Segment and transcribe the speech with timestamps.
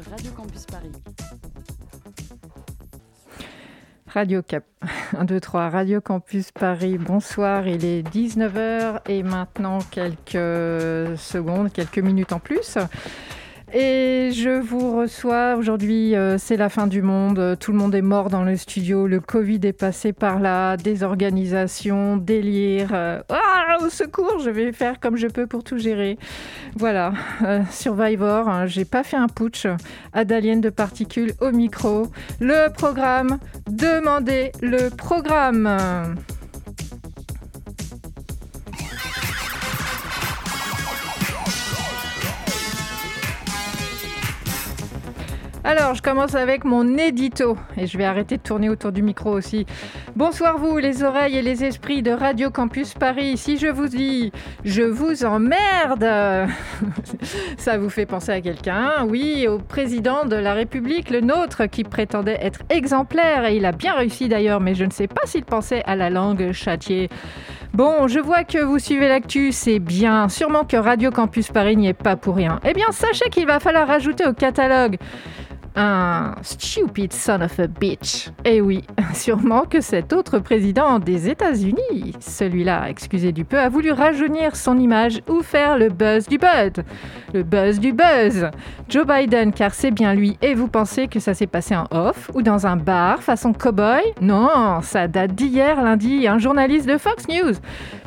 [0.00, 0.90] Radio Campus Paris.
[4.08, 4.64] Radio Cap
[5.16, 11.98] 1, 2, 3, Radio Campus Paris, bonsoir, il est 19h et maintenant quelques secondes, quelques
[11.98, 12.76] minutes en plus.
[13.76, 18.02] Et je vous reçois aujourd'hui, euh, c'est la fin du monde, tout le monde est
[18.02, 22.90] mort dans le studio, le Covid est passé par là, désorganisation, délire.
[22.92, 23.20] euh,
[23.84, 26.18] au secours, je vais faire comme je peux pour tout gérer.
[26.76, 29.66] Voilà, euh, Survivor, hein, j'ai pas fait un putsch,
[30.12, 32.06] Adalienne de particules au micro.
[32.38, 36.14] Le programme, demandez le programme.
[45.66, 49.30] Alors, je commence avec mon édito et je vais arrêter de tourner autour du micro
[49.30, 49.64] aussi.
[50.14, 53.38] Bonsoir vous, les oreilles et les esprits de Radio Campus Paris.
[53.38, 54.30] Si je vous dis
[54.62, 56.04] je vous emmerde,
[57.56, 59.06] ça vous fait penser à quelqu'un?
[59.08, 63.72] Oui, au président de la République, le nôtre, qui prétendait être exemplaire et il a
[63.72, 67.08] bien réussi d'ailleurs, mais je ne sais pas s'il pensait à la langue châtiée.
[67.72, 70.28] Bon, je vois que vous suivez l'actu, c'est bien.
[70.28, 72.60] Sûrement que Radio Campus Paris n'y est pas pour rien.
[72.68, 74.98] Eh bien, sachez qu'il va falloir rajouter au catalogue
[75.76, 78.30] un stupid son of a bitch.
[78.44, 83.92] Eh oui, sûrement que cet autre président des États-Unis, celui-là, excusez du peu, a voulu
[83.92, 86.84] rajeunir son image ou faire le buzz du buzz.
[87.32, 88.48] Le buzz du buzz.
[88.88, 90.38] Joe Biden, car c'est bien lui.
[90.42, 94.02] Et vous pensez que ça s'est passé en off ou dans un bar façon cowboy?
[94.20, 96.28] Non, ça date d'hier lundi.
[96.28, 97.54] Un journaliste de Fox News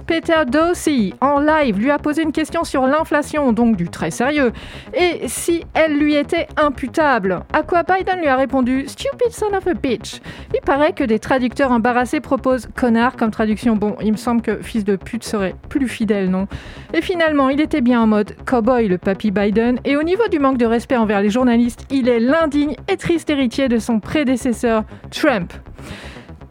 [0.08, 4.54] Peter Dosey, en live, lui a posé une question sur l'inflation, donc du très sérieux,
[4.94, 7.44] et si elle lui était imputable.
[7.52, 10.22] À quoi Biden lui a répondu Stupid son of a bitch.
[10.54, 13.76] Il paraît que des traducteurs embarrassés proposent connard comme traduction.
[13.76, 16.48] Bon, il me semble que fils de pute serait plus fidèle, non?
[16.94, 20.40] Et finalement, il était bien en mode cowboy, le papy Biden, et au niveau du
[20.40, 24.86] manque de respect envers les journalistes, il est l'indigne et triste héritier de son prédécesseur,
[25.12, 25.52] Trump.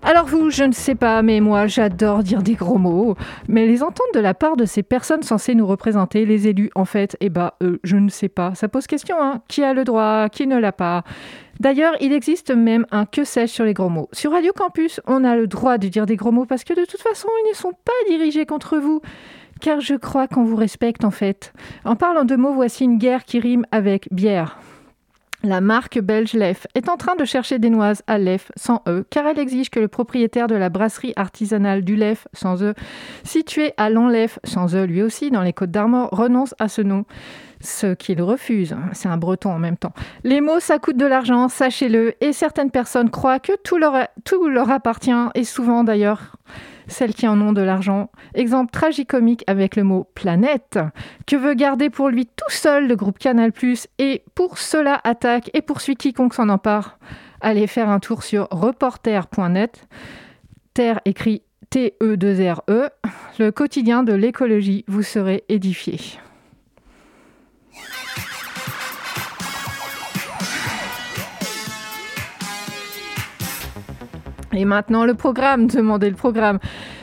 [0.08, 3.16] Alors vous, je ne sais pas, mais moi j'adore dire des gros mots.
[3.48, 6.84] Mais les entendre de la part de ces personnes censées nous représenter, les élus, en
[6.84, 8.54] fait, eh bah, euh, je ne sais pas.
[8.54, 9.42] Ça pose question, hein.
[9.48, 11.02] Qui a le droit, qui ne l'a pas?
[11.58, 14.08] D'ailleurs, il existe même un que sais-je sur les gros mots.
[14.12, 16.84] Sur Radio Campus, on a le droit de dire des gros mots parce que de
[16.84, 19.00] toute façon, ils ne sont pas dirigés contre vous.
[19.60, 21.52] Car je crois qu'on vous respecte en fait.
[21.84, 24.56] En parlant de mots, voici une guerre qui rime avec bière.
[25.46, 29.04] La marque belge Lef est en train de chercher des noises à Lef sans E,
[29.10, 32.74] car elle exige que le propriétaire de la brasserie artisanale du Lef sans E,
[33.22, 37.04] située à Lanlef sans E lui aussi dans les Côtes d'Armor, renonce à ce nom.
[37.60, 39.92] Ce qu'il refuse, c'est un breton en même temps.
[40.24, 44.48] Les mots, ça coûte de l'argent, sachez-le, et certaines personnes croient que tout leur, tout
[44.48, 46.36] leur appartient, et souvent d'ailleurs
[46.86, 48.10] celles qui en ont de l'argent.
[48.34, 50.78] Exemple tragicomique avec le mot planète,
[51.26, 53.52] que veut garder pour lui tout seul le groupe Canal+,
[53.98, 56.98] et pour cela attaque et poursuit quiconque s'en empare.
[57.40, 59.86] Allez faire un tour sur reporter.net,
[60.74, 62.90] terre écrit T-E-2-R-E,
[63.38, 65.98] le quotidien de l'écologie, vous serez édifié.
[74.56, 76.58] Et maintenant, le programme, demandez le programme.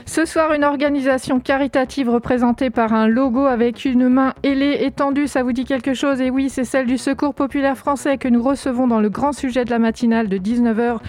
[0.05, 5.43] Ce soir, une organisation caritative représentée par un logo avec une main ailée étendue, ça
[5.43, 6.19] vous dit quelque chose?
[6.19, 9.65] Et oui, c'est celle du Secours populaire français que nous recevons dans le grand sujet
[9.65, 10.99] de la matinale de 19h.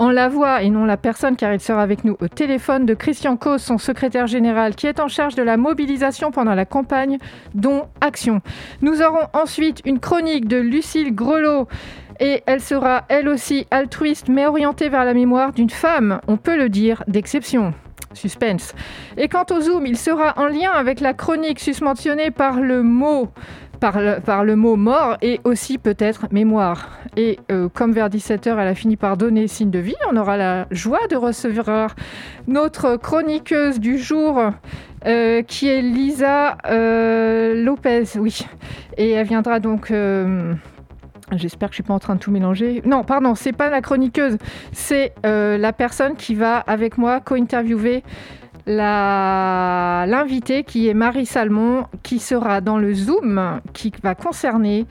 [0.00, 2.94] En la voix, et non la personne, car il sera avec nous au téléphone, de
[2.94, 7.18] Christian Cause, son secrétaire général, qui est en charge de la mobilisation pendant la campagne
[7.54, 8.40] dont Action.
[8.82, 11.68] Nous aurons ensuite une chronique de Lucille Grelot,
[12.20, 16.56] et elle sera elle aussi altruiste mais orientée vers la mémoire d'une femme, on peut
[16.56, 17.74] le dire, d'exception.
[18.12, 18.74] Suspense.
[19.16, 23.28] Et quant au Zoom, il sera en lien avec la chronique susmentionnée par le mot
[23.80, 26.88] par le, par le mot mort et aussi peut-être mémoire.
[27.16, 30.36] Et euh, comme vers 17h, elle a fini par donner signe de vie, on aura
[30.36, 31.94] la joie de recevoir
[32.46, 34.40] notre chroniqueuse du jour,
[35.06, 38.46] euh, qui est Lisa euh, Lopez, oui.
[38.96, 39.92] Et elle viendra donc...
[41.32, 42.82] J'espère que je suis pas en train de tout mélanger.
[42.84, 44.36] Non, pardon, c'est pas la chroniqueuse,
[44.72, 48.02] c'est euh, la personne qui va avec moi co-interviewer
[48.66, 54.86] l'invitée qui est Marie Salmon, qui sera dans le Zoom, qui va concerner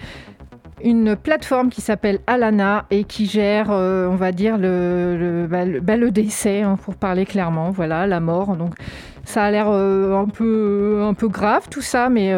[0.83, 5.65] une plateforme qui s'appelle Alana et qui gère, euh, on va dire, le, le, bah,
[5.81, 8.55] bah, décès, hein, pour parler clairement, voilà, la mort.
[8.57, 8.75] Donc
[9.23, 12.33] ça a l'air euh, un, peu, un peu grave tout ça, mais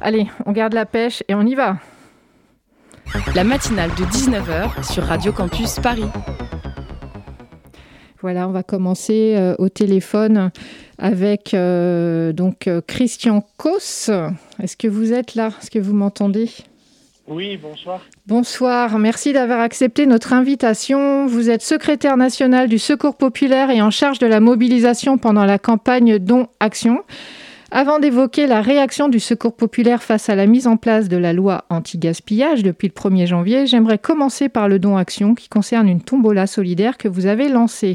[0.00, 1.76] allez, on garde la pêche et on y va.
[3.34, 6.04] La matinale de 19h sur Radio Campus Paris.
[8.20, 10.50] Voilà, on va commencer euh, au téléphone
[10.98, 14.10] avec euh, donc euh, Christian Kos.
[14.62, 15.50] Est-ce que vous êtes là?
[15.60, 16.50] Est-ce que vous m'entendez?
[17.26, 18.00] Oui, bonsoir.
[18.26, 21.26] Bonsoir, merci d'avoir accepté notre invitation.
[21.26, 25.58] Vous êtes secrétaire national du Secours populaire et en charge de la mobilisation pendant la
[25.58, 27.02] campagne Don Action.
[27.72, 31.32] Avant d'évoquer la réaction du Secours populaire face à la mise en place de la
[31.32, 36.00] loi anti-gaspillage depuis le 1er janvier, j'aimerais commencer par le don action qui concerne une
[36.00, 37.94] tombola solidaire que vous avez lancée.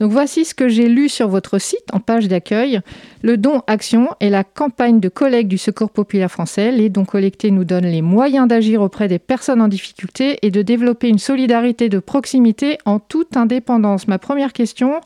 [0.00, 2.80] Donc voici ce que j'ai lu sur votre site en page d'accueil.
[3.22, 6.72] Le don action est la campagne de collecte du Secours populaire français.
[6.72, 10.62] Les dons collectés nous donnent les moyens d'agir auprès des personnes en difficulté et de
[10.62, 14.08] développer une solidarité de proximité en toute indépendance.
[14.08, 15.00] Ma première question,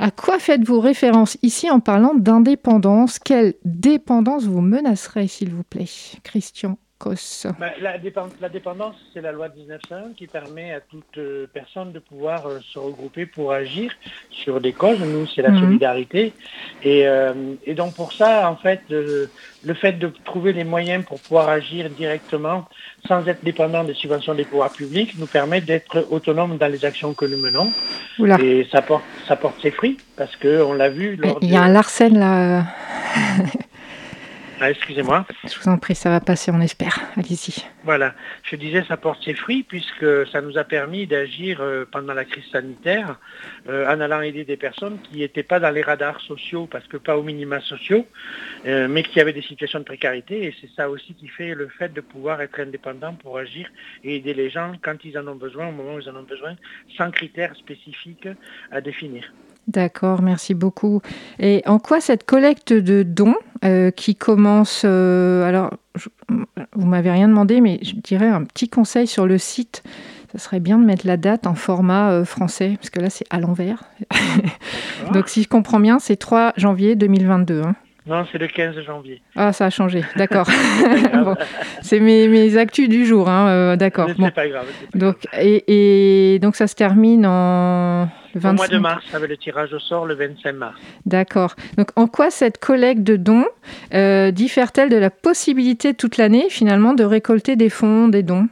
[0.00, 3.18] à quoi faites-vous référence ici en parlant d'indépendance?
[3.18, 5.84] Quelle dépendance vous menacerait, s'il vous plaît
[6.24, 6.78] Christian?
[7.58, 11.92] Ben, la, dépend- la dépendance, c'est la loi 1901 qui permet à toute euh, personne
[11.92, 13.90] de pouvoir euh, se regrouper pour agir
[14.30, 15.00] sur des causes.
[15.00, 15.60] Nous, c'est la Mhm.
[15.60, 16.32] solidarité.
[16.82, 17.32] Et, euh,
[17.64, 21.88] et donc pour ça, en fait, le fait de trouver les moyens pour pouvoir agir
[21.90, 22.66] directement
[23.08, 27.14] sans être dépendant des subventions des pouvoirs publics nous permet d'être autonome dans les actions
[27.14, 27.72] que nous menons.
[28.18, 31.50] Oula, Et ça porte, ça porte ses fruits parce que on l'a vu lors il
[31.50, 32.64] y a un Larsen là.
[34.62, 35.24] Ah, excusez-moi.
[35.44, 36.98] Je vous en prie, ça va passer, on espère.
[37.16, 37.64] Allez-y.
[37.82, 42.12] Voilà, je disais ça porte ses fruits puisque ça nous a permis d'agir euh, pendant
[42.12, 43.18] la crise sanitaire
[43.70, 46.98] euh, en allant aider des personnes qui n'étaient pas dans les radars sociaux parce que
[46.98, 48.06] pas aux minima sociaux,
[48.66, 51.68] euh, mais qui avaient des situations de précarité et c'est ça aussi qui fait le
[51.68, 53.66] fait de pouvoir être indépendant pour agir
[54.04, 56.24] et aider les gens quand ils en ont besoin, au moment où ils en ont
[56.24, 56.54] besoin,
[56.98, 58.28] sans critères spécifiques
[58.70, 59.32] à définir.
[59.70, 61.00] D'accord, merci beaucoup.
[61.38, 66.08] Et en quoi cette collecte de dons euh, qui commence, euh, alors je-
[66.74, 69.82] vous m'avez rien demandé, mais je dirais un petit conseil sur le site.
[70.32, 73.26] Ça serait bien de mettre la date en format euh, français, parce que là c'est
[73.30, 73.84] à l'envers.
[75.12, 77.62] Donc si je comprends bien, c'est 3 janvier 2022.
[77.62, 77.74] hein.
[78.06, 79.20] Non, c'est le 15 janvier.
[79.36, 80.48] Ah, ça a changé, d'accord.
[81.12, 81.36] Bon,
[81.82, 84.08] c'est mes, mes actus du jour, hein, euh, d'accord.
[84.08, 84.30] C'est Bon.
[84.30, 84.66] pas grave.
[84.94, 88.40] Donc, et donc ça se termine en le.
[88.40, 90.80] Au mois 25 de mars, avec le tirage au sort le 25 mars.
[91.06, 91.54] D'accord.
[91.76, 93.46] Donc, en quoi cette collecte de dons
[93.94, 98.48] euh, diffère-t-elle de la possibilité toute l'année, finalement, de récolter des fonds, des dons?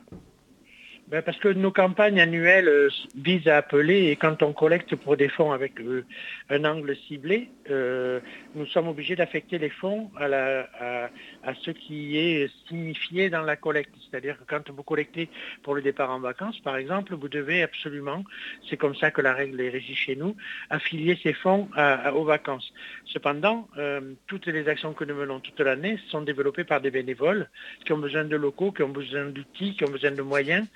[1.10, 5.16] Ben, parce que nos campagnes annuelles euh, visent à appeler et quand on collecte pour
[5.16, 6.04] des fonds avec euh,
[6.50, 8.20] un angle ciblé, euh,
[8.54, 13.94] nous sommes obligés d'affecter les fonds à, ce qui est signifié dans la collecte.
[14.10, 15.28] C'est-à-dire que quand vous collectez
[15.62, 18.24] pour le départ en vacances, par exemple, vous devez absolument,
[18.68, 20.36] c'est comme ça que la règle est régie chez nous,
[20.70, 21.68] affilier ces fonds
[22.14, 22.72] aux vacances.
[23.06, 27.48] Cependant, euh, toutes les actions que nous menons toute l'année sont développées par des bénévoles
[27.84, 30.66] qui ont besoin de locaux, qui ont besoin d'outils, qui ont besoin de moyens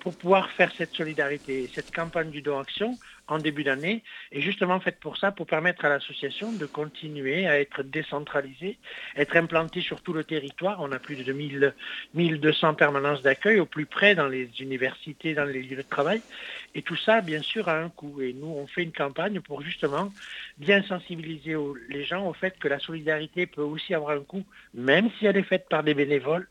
[0.00, 1.64] pour pouvoir faire cette solidarité.
[1.64, 2.96] Et Cette campagne du don action
[3.30, 7.60] en début d'année est justement faite pour ça, pour permettre à l'association de continuer à
[7.60, 8.78] être décentralisée,
[9.16, 10.78] être implantée sur tout le territoire.
[10.80, 11.74] On a plus de 2000,
[12.14, 16.22] 1200 permanences d'accueil au plus près dans les universités, dans les lieux de travail.
[16.74, 18.20] Et tout ça, bien sûr, a un coût.
[18.20, 20.12] Et nous, on fait une campagne pour justement
[20.58, 21.56] bien sensibiliser
[21.88, 25.36] les gens au fait que la solidarité peut aussi avoir un coût, même si elle
[25.36, 26.48] est faite par des bénévoles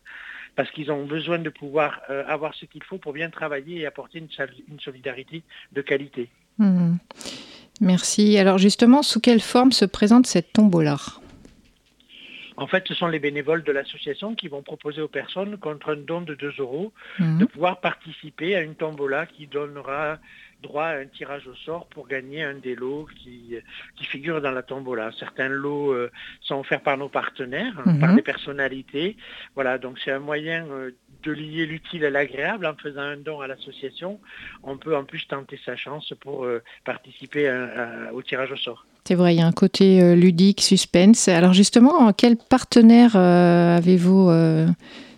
[0.56, 3.86] parce qu'ils ont besoin de pouvoir euh, avoir ce qu'il faut pour bien travailler et
[3.86, 6.30] apporter une solidarité de qualité.
[6.60, 6.96] Hmm.
[7.82, 8.38] Merci.
[8.38, 10.98] Alors, justement, sous quelle forme se présente cette tombola?
[12.58, 15.96] En fait, ce sont les bénévoles de l'association qui vont proposer aux personnes, contre un
[15.96, 17.38] don de 2 euros, Hmm.
[17.38, 20.18] de pouvoir participer à une tombola qui donnera
[20.62, 23.56] droit à un tirage au sort pour gagner un des lots qui,
[23.96, 25.12] qui figurent dans la tombola.
[25.18, 26.12] Certains lots euh,
[26.42, 28.00] sont offerts par nos partenaires, hein, Mhm.
[28.02, 29.16] par des personnalités.
[29.56, 30.92] Voilà, donc c'est un moyen euh,
[31.24, 34.20] de lier l'utile à l'agréable en faisant un don à l'association.
[34.64, 38.86] On peut en plus tenter sa chance pour euh, participer à- au tirage au sort.
[39.06, 41.28] C'est vrai, il y a un côté euh, ludique, suspense.
[41.28, 44.30] Alors, justement, quel partenaire euh, avez-vous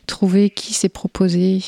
[0.07, 1.59] trouvé Qui s'est proposé?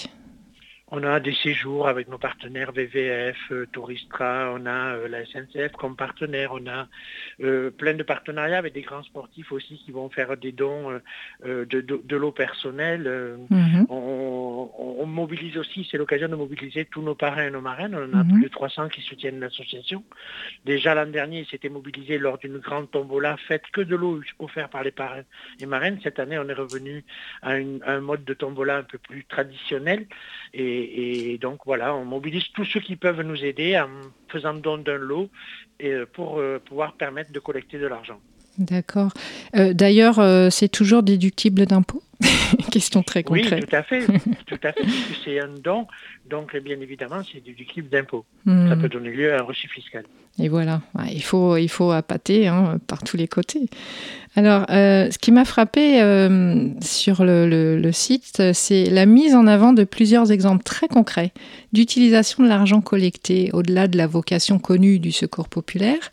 [0.95, 5.71] On a des séjours avec nos partenaires VVF, euh, Touristra, on a euh, la SNCF
[5.71, 6.87] comme partenaire, on a
[7.41, 10.91] euh, plein de partenariats avec des grands sportifs aussi qui vont faire des dons
[11.45, 13.09] euh, de, de, de l'eau personnelle.
[13.49, 13.87] Mhm.
[13.89, 17.95] on, on- on mobilise aussi, c'est l'occasion de mobiliser tous nos parrains et nos marraines.
[17.95, 18.33] On a Mhm.
[18.33, 20.03] plus de 300 qui soutiennent l'association.
[20.63, 24.71] Déjà l'an dernier, ils s'étaient mobilisés lors d'une grande tombola faite que de l'eau offerte
[24.71, 25.23] par les parrains
[25.59, 25.99] et marraines.
[26.03, 27.03] Cette année, on est revenu
[27.41, 30.05] à, une- à un mode de tombola un peu plus traditionnel.
[30.53, 33.89] Et, et donc voilà, on mobilise tous ceux qui peuvent nous aider en
[34.27, 35.29] faisant don d'un lot
[35.79, 38.19] et euh, pour euh, pouvoir permettre de collecter de l'argent.
[38.57, 39.11] D'accord.
[39.55, 40.21] Euh, D'ailleurs,
[40.51, 42.03] c'est toujours déductible d'impôts?
[42.71, 43.67] Question très Oui, concrète.
[43.69, 44.05] tout à fait,
[44.47, 44.83] tout à fait,
[45.23, 45.87] c'est un don,
[46.29, 48.25] donc bien évidemment c'est déductible d'impôt.
[48.45, 48.69] Hmm.
[48.69, 50.03] Ça peut donner lieu à un reçu fiscal.
[50.39, 53.67] Et voilà, il faut, il faut appâter hein, par tous les côtés.
[54.35, 59.35] Alors, euh, ce qui m'a frappé euh, sur le, le- le site, c'est la mise
[59.35, 61.33] en avant de plusieurs exemples très concrets
[61.71, 66.11] d'utilisation de l'argent collecté au-delà de la vocation connue du secours populaire.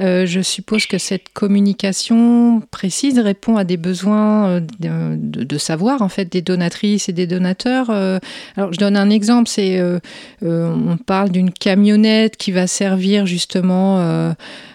[0.00, 6.02] Euh, je suppose que cette communication précise répond à des besoins de, de- de savoir
[6.02, 7.90] en fait des donatrices et des donateurs.
[7.90, 8.18] Euh,
[8.56, 9.98] alors, je donne un exemple, c'est euh,
[10.42, 13.98] euh, on parle d'une camionnette qui va servir justement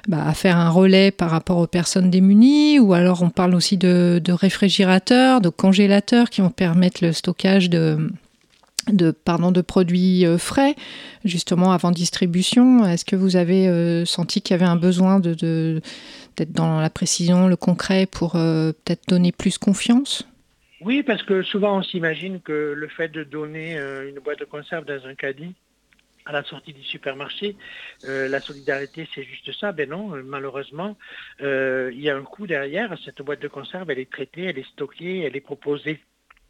[0.08, 3.77] bah, à faire un relais par rapport aux personnes démunies, ou alors on parle aussi
[3.77, 8.12] de, réfrigérateurs, de congélateurs qui vont permettre le stockage de,
[8.92, 10.75] de, pardon, de produits frais,
[11.24, 12.86] justement avant distribution.
[12.86, 15.82] Est-ce que vous avez senti qu'il y avait un besoin de, de-
[16.36, 20.25] d'être dans la précision, le concret, pour peut-être donner plus confiance?
[20.86, 24.46] Oui, parce que souvent on s'imagine que le fait de donner euh, une boîte de
[24.46, 25.56] conserve dans un caddie
[26.25, 27.56] à la sortie du supermarché,
[28.04, 29.72] euh, la solidarité c'est juste ça.
[29.72, 30.98] Ben non, euh, malheureusement,
[31.40, 32.94] il y a un coût derrière.
[33.06, 36.02] Cette boîte de conserve, elle est traitée, elle est stockée, elle est proposée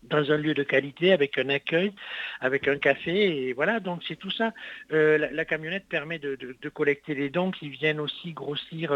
[0.02, 1.94] dans un lieu de qualité, avec un accueil,
[2.42, 4.52] avec un café, et voilà, donc c'est tout ça.
[4.90, 8.94] La, camionnette permet de, de- collecter les dons qui viennent aussi grossir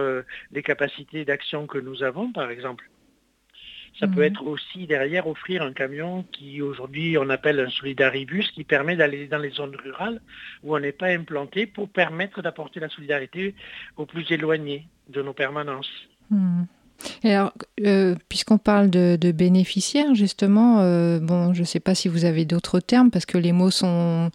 [0.52, 2.90] les capacités d'action que nous avons, par exemple.
[4.00, 4.32] Ça peut Mhm.
[4.32, 9.28] être aussi derrière offrir un camion qui aujourd'hui on appelle un solidaribus qui permet d'aller
[9.28, 10.22] dans les zones rurales
[10.64, 13.56] où on n'est pas implanté pour permettre d'apporter la solidarité
[13.96, 15.92] aux plus éloignés de nos permanences.
[16.30, 16.64] Hmm.
[17.24, 17.54] Et alors,
[17.86, 22.26] euh, puisqu'on parle de, de bénéficiaires, justement, euh, bon, je ne sais pas si vous
[22.26, 24.30] avez d'autres termes, parce que les mots sont...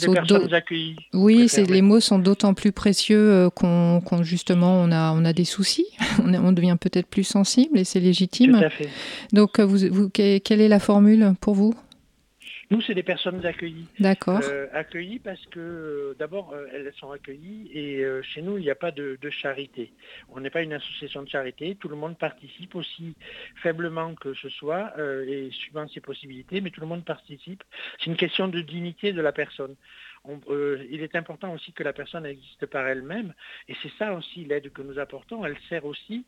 [0.00, 0.96] Les personnes accueillies.
[1.12, 5.32] Oui, c'est, les mots sont d'autant plus précieux euh, qu'on, justement, on a, on a
[5.32, 5.86] des soucis,
[6.24, 8.54] on, devient peut-être plus sensible, et c'est Tout légitime.
[8.56, 8.88] à fait.
[9.32, 11.74] Donc, euh, vous, vous, que- quelle est la formule pour vous?
[12.72, 13.86] Nous, c'est des personnes accueillies.
[13.98, 14.40] D'accord.
[14.44, 18.70] Euh, accueillies parce que euh, d'abord, euh, elles sont accueillies et chez nous, il n'y
[18.70, 19.92] a pas de, de charité.
[20.30, 21.76] On n'est pas une association de charité.
[21.78, 23.14] Tout le monde participe aussi
[23.56, 24.94] faiblement que ce soit
[25.26, 27.62] et suivant ses possibilités, mais tout le monde participe.
[27.98, 29.76] C'est une question de dignité de la personne.
[30.48, 33.34] Euh, il est important aussi que la personne existe par elle-même
[33.66, 35.44] et c'est ça aussi l'aide que nous apportons.
[35.44, 36.24] Elle sert aussi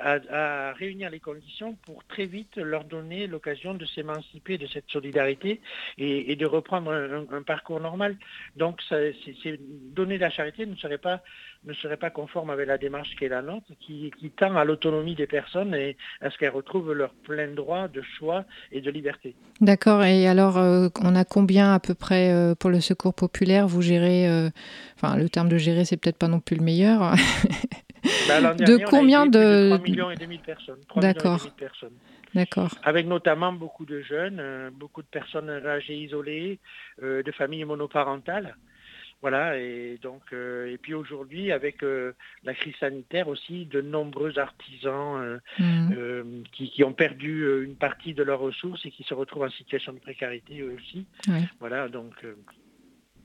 [0.00, 5.60] à, réunir les conditions pour très vite leur donner l'occasion de s'émanciper de cette solidarité
[5.98, 8.16] et, de reprendre un, parcours normal.
[8.56, 9.14] Donc, c'est-
[9.94, 11.22] donner de la charité ne serait pas
[11.64, 14.64] ne serait pas conforme avec la démarche qui est la nôtre, qui, qui tend à
[14.64, 18.90] l'autonomie des personnes et à ce qu'elles retrouvent leur plein droit de choix et de
[18.90, 19.34] liberté.
[19.60, 20.04] D'accord.
[20.04, 23.66] Et alors, euh, on a combien à peu près euh, pour le secours populaire?
[23.66, 24.50] Vous gérez, euh,
[24.96, 27.00] enfin, le terme de gérer, c'est peut-être pas non plus le meilleur.
[28.28, 30.78] Bah, l'an De dernier, combien de- 3 millions et demi de personnes.
[30.88, 31.46] 3 millions et D'accord.
[32.34, 32.70] D'accord.
[32.84, 36.60] Avec notamment beaucoup de jeunes, beaucoup de personnes âgées isolées,
[37.00, 38.54] de familles monoparentales.
[39.20, 42.12] Voilà, et donc, euh, et puis aujourd'hui, avec euh,
[42.44, 48.14] la crise sanitaire aussi, de nombreux artisans euh, euh, qui, qui ont perdu une partie
[48.14, 51.06] de leurs ressources et qui se retrouvent en situation de précarité eux aussi.
[51.60, 52.14] Voilà, donc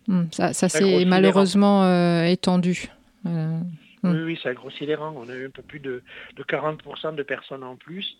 [0.06, 0.26] Hmm.
[0.32, 1.86] Ça, ça les malheureusement
[2.26, 2.90] étendu.
[3.26, 3.58] Euh,
[4.04, 4.12] Mm.
[4.12, 5.14] oui, oui, ça a grossi les rangs.
[5.16, 6.04] On a eu un peu plus de,
[6.36, 8.18] de 40% de personnes en plus.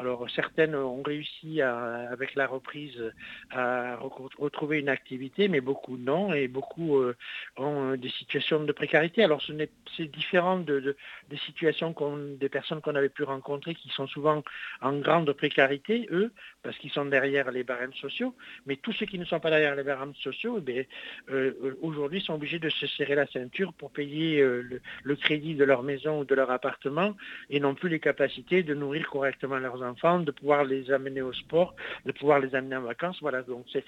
[0.00, 3.12] Alors certaines ont réussi avec la reprise
[3.50, 7.16] à retrouver une activité, mais beaucoup non, et beaucoup euh,
[7.56, 9.24] ont euh, des situations de précarité.
[9.24, 10.96] Alors c'est différent de, de-
[11.30, 11.92] des situations
[12.38, 14.44] des personnes qu'on avait pu rencontrer qui sont souvent
[14.82, 16.30] en grande précarité, eux,
[16.62, 18.36] parce qu'ils sont derrière les barèmes sociaux.
[18.66, 20.86] Mais tous ceux qui ne sont pas derrière les barèmes sociaux, eh
[21.30, 25.64] euh, aujourd'hui sont obligés de se serrer la ceinture pour payer le, le crédit de
[25.64, 27.16] leur maison ou de leur appartement
[27.50, 29.87] et n'ont plus les capacités de nourrir correctement leurs enfants,
[30.24, 31.74] de pouvoir les amener au sport,
[32.06, 33.16] de pouvoir les amener en vacances.
[33.20, 33.84] Voilà, donc c'est-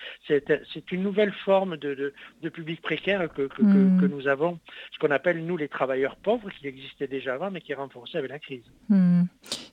[0.92, 4.00] une nouvelle forme de, de, de public précaire que, que, que- Mm.
[4.00, 4.58] que nous avons,
[4.92, 8.18] ce qu'on appelle nous les travailleurs pauvres, qui existaient déjà avant, mais qui est renforcé
[8.18, 8.64] avec la crise.
[8.88, 9.22] Hmm.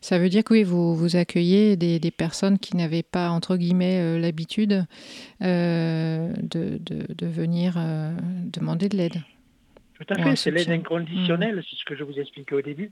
[0.02, 3.58] Ça veut dire que oui, vous, vous accueillez des, des personnes qui n'avaient pas, entre
[3.58, 4.86] guillemets, euh, l'habitude
[5.42, 8.12] euh, de, de, de venir euh,
[8.54, 9.22] demander de l'aide.
[9.98, 12.92] Tout à fait, c'est l'aide inconditionnelle, c'est ce que je vous expliquais au début.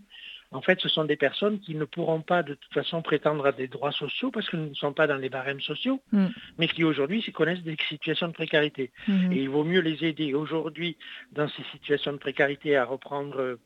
[0.52, 3.52] en fait, ce sont des personnes qui ne pourront pas de toute façon prétendre à
[3.52, 6.28] des droits sociaux parce que nous ne sommes pas dans les barèmes sociaux, Mm.
[6.60, 8.92] mais qui aujourd'hui se connaissent des situations de précarité.
[9.08, 9.32] Mhm.
[9.34, 10.98] Et il vaut mieux les aider aujourd'hui
[11.32, 13.60] dans ces situations de précarité à reprendre euh,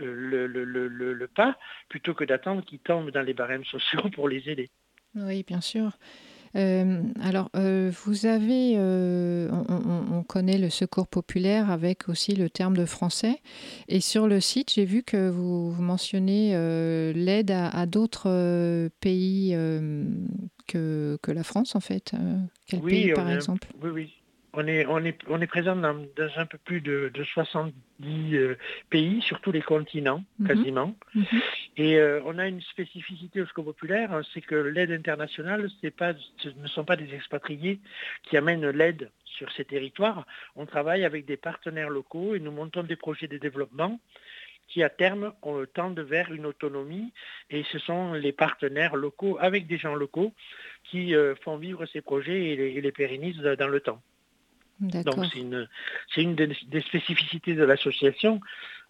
[0.00, 1.56] le, le- le- le- le pas
[1.88, 4.70] plutôt que d'attendre qu'ils tombent dans les barèmes sociaux pour les aider.
[5.14, 5.90] Oui, bien sûr.
[6.54, 12.34] Euh, alors, euh, vous avez, euh, on, on- on connaît le secours populaire avec aussi
[12.34, 13.40] le terme de français.
[13.88, 16.50] Et sur le site, j'ai vu que vous, vous mentionnez
[17.14, 19.56] l'aide à, à d'autres pays
[20.66, 22.12] que, que la France, en fait.
[22.66, 23.68] Quel Oui, pays, par exemple?
[23.82, 24.21] Oui, oui.
[24.54, 27.72] On est, on est, on est présent dans, dans un peu plus de, de 70
[28.36, 28.58] euh,
[28.90, 30.46] pays sur tous les continents, Mhm.
[30.46, 30.94] quasiment.
[31.14, 31.24] Mhm.
[31.78, 36.12] Et euh, on a une spécificité au secours populaire, hein, c'est que l'aide internationale, pas,
[36.38, 37.80] ce ne sont pas des expatriés
[38.24, 40.26] qui amènent l'aide sur ces territoires.
[40.56, 43.98] On travaille avec des partenaires locaux et nous montons des projets de développement
[44.68, 47.12] qui à terme on tendent vers une autonomie
[47.50, 50.32] et ce sont les partenaires locaux avec des gens locaux
[50.84, 54.00] qui euh, font vivre ces projets et les, et les pérennisent dans le temps.
[55.04, 55.68] Donc c'est une,
[56.14, 58.40] c'est une des, des spécificités de l'association.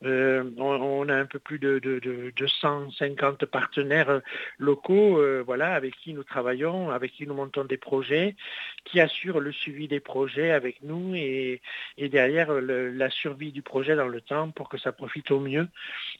[0.04, 4.20] Euh, on, on a un peu plus de, de, de- de 150 partenaires
[4.58, 8.34] locaux euh, voilà, avec qui nous travaillons, avec qui nous montons des projets,
[8.84, 11.60] qui assurent le suivi des projets avec nous et,
[11.98, 15.38] et derrière le- la survie du projet dans le temps pour que ça profite au
[15.38, 15.68] mieux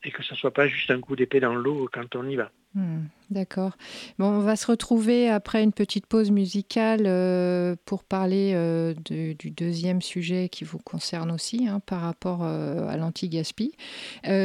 [0.05, 2.37] et que ce ne soit pas juste un coup d'épée dans l'eau quand on y
[2.37, 2.53] va.
[2.75, 3.01] Hmm,
[3.31, 3.73] D'accord.
[4.19, 9.35] Bon, on va se retrouver après une petite pause musicale euh, pour parler euh, de-
[9.35, 13.73] du deuxième sujet qui vous concerne aussi hein, par rapport euh, à l'anti-gaspi.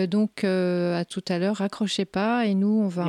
[0.09, 3.05] Donc, à tout à l'heure, raccrochez pas et nous, on va,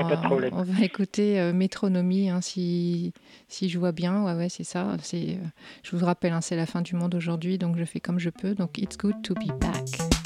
[0.52, 3.12] on va écouter Métronomie hein, si,
[3.48, 4.24] si je vois bien.
[4.24, 4.96] Ouais, ouais, c'est ça.
[5.12, 8.30] Je vous rappelle, hein, c'est la fin du monde aujourd'hui, donc je fais comme je
[8.30, 8.54] peux.
[8.54, 10.17] Donc, it's good to be back.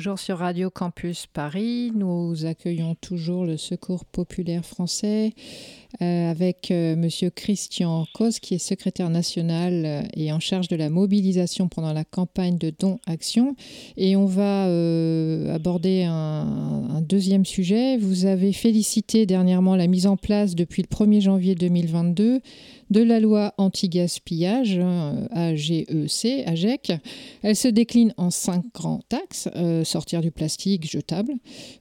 [0.00, 5.34] Toujours sur Radio Campus Paris, nous accueillons toujours le Secours populaire français
[6.00, 10.76] euh, avec euh, Monsieur Christian Cos, qui est secrétaire national euh, et en charge de
[10.76, 13.56] la mobilisation pendant la campagne de dons action.
[13.98, 17.98] Et on va euh, aborder un, un deuxième sujet.
[17.98, 22.40] Vous avez félicité dernièrement la mise en place depuis le 1er janvier 2022
[22.90, 25.88] de la loi anti-gaspillage, hein, AGEC,
[26.46, 26.92] AGEC.
[27.42, 29.48] Elle se décline en cinq grands axes.
[29.56, 31.32] Euh, sortir du plastique jetable,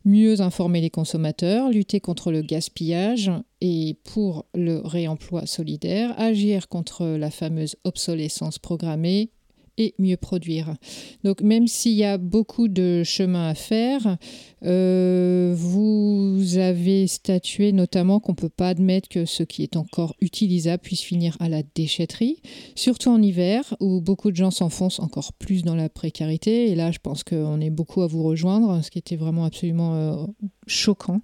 [0.06, 7.06] mieux informer les consommateurs, lutter contre le gaspillage et pour le réemploi solidaire, agir contre
[7.06, 9.32] la fameuse obsolescence programmée
[9.80, 10.76] et mieux produire.
[11.24, 14.18] Donc même s'il y a beaucoup de chemin à faire,
[14.66, 20.16] euh, vous avez statué notamment qu'on ne peut pas admettre que ce qui est encore
[20.22, 22.42] utilisable puisse finir à la déchetterie,
[22.76, 26.70] surtout en hiver où beaucoup de gens s'enfoncent encore plus dans la précarité.
[26.70, 29.96] Et là, je pense qu'on est beaucoup à vous rejoindre, ce qui était vraiment absolument
[29.96, 30.26] euh,
[30.70, 31.22] choquant,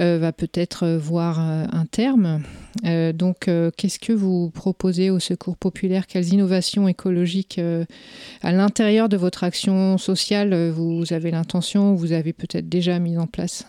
[0.00, 2.42] euh, va peut-être voir euh, un terme.
[2.84, 6.06] Euh, donc, euh, qu'est-ce que vous proposez au Secours populaire?
[6.06, 7.84] Quelles innovations écologiques euh,
[8.42, 13.16] à l'intérieur de votre action sociale euh, vous avez l'intention, vous avez peut-être déjà mis
[13.18, 13.66] en place?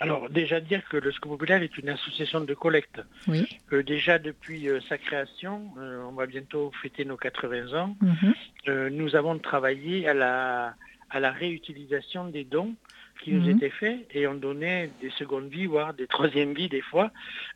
[0.00, 3.00] Alors déjà dire que le Secours populaire est une association de collecte.
[3.28, 3.46] Oui.
[3.72, 8.34] Euh, déjà depuis euh, sa création, euh, on va bientôt fêter nos 80 ans, Mhm.
[8.68, 10.74] euh, nous avons travaillé à la,
[11.10, 12.74] à la réutilisation des dons
[13.20, 13.50] qui nous Mhm.
[13.50, 17.10] étaient faits et on donnait des secondes vies, voire des troisièmes vies des fois,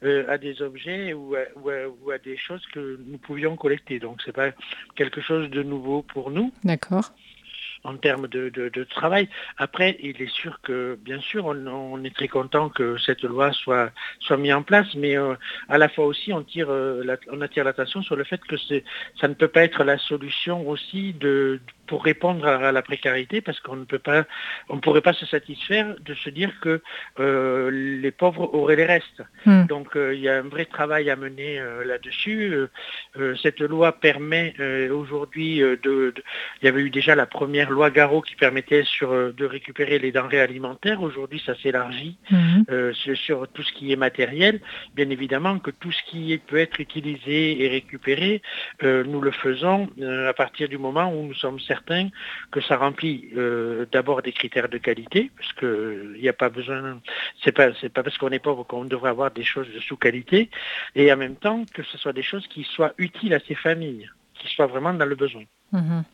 [0.05, 3.57] euh, à des objets ou à, ou à- ou à des choses que nous pouvions
[3.57, 3.99] collecter.
[3.99, 4.51] Donc c'est pas
[4.95, 7.13] quelque chose de nouveau pour nous D'accord.
[7.85, 9.29] en termes de, de- de travail.
[9.59, 13.53] Après, il est sûr que, bien sûr, on, on est très content que cette loi
[13.53, 15.35] soit, soit mise en place, mais euh,
[15.69, 18.57] à la fois aussi, on, tire, euh, la- on attire l'attention sur le fait que
[18.57, 18.85] c'est-
[19.21, 23.61] ça ne peut pas être la solution aussi de, pour répondre à, la précarité, parce
[23.61, 24.25] qu'on ne peut pas,
[24.69, 26.83] on ne pourrait pas se satisfaire de se dire que
[27.21, 29.23] euh, les pauvres auraient les restes.
[29.45, 29.67] Hmm.
[29.67, 32.55] Donc, euh, il y a un vrai travail à mener euh, là-dessus.
[33.43, 34.55] Cette loi permet
[34.91, 36.23] aujourd'hui de, de-
[36.61, 40.13] il y avait eu déjà la première loi Garot qui permettait sur, de récupérer les
[40.13, 41.03] denrées alimentaires.
[41.03, 42.17] Aujourd'hui, ça s'élargit
[42.71, 44.61] euh, sur, tout ce qui est matériel.
[44.95, 48.43] Bien évidemment que tout ce qui peut être utilisé et récupéré,
[48.83, 49.89] nous le faisons
[50.29, 51.76] à partir du moment où nous sommes certains
[52.51, 56.33] que ça remplit euh, d'abord des critères de qualité, parce que euh, il n'y a
[56.33, 57.01] pas besoin,
[57.43, 60.51] c'est pas c'est pas parce qu'on est pauvre qu'on devrait avoir des choses de sous-qualité,
[60.95, 64.11] et en même temps que ce soit des choses qui soient utiles à ces familles,
[64.35, 65.45] qui soient vraiment dans le besoin.
[65.73, 66.05] Mhm.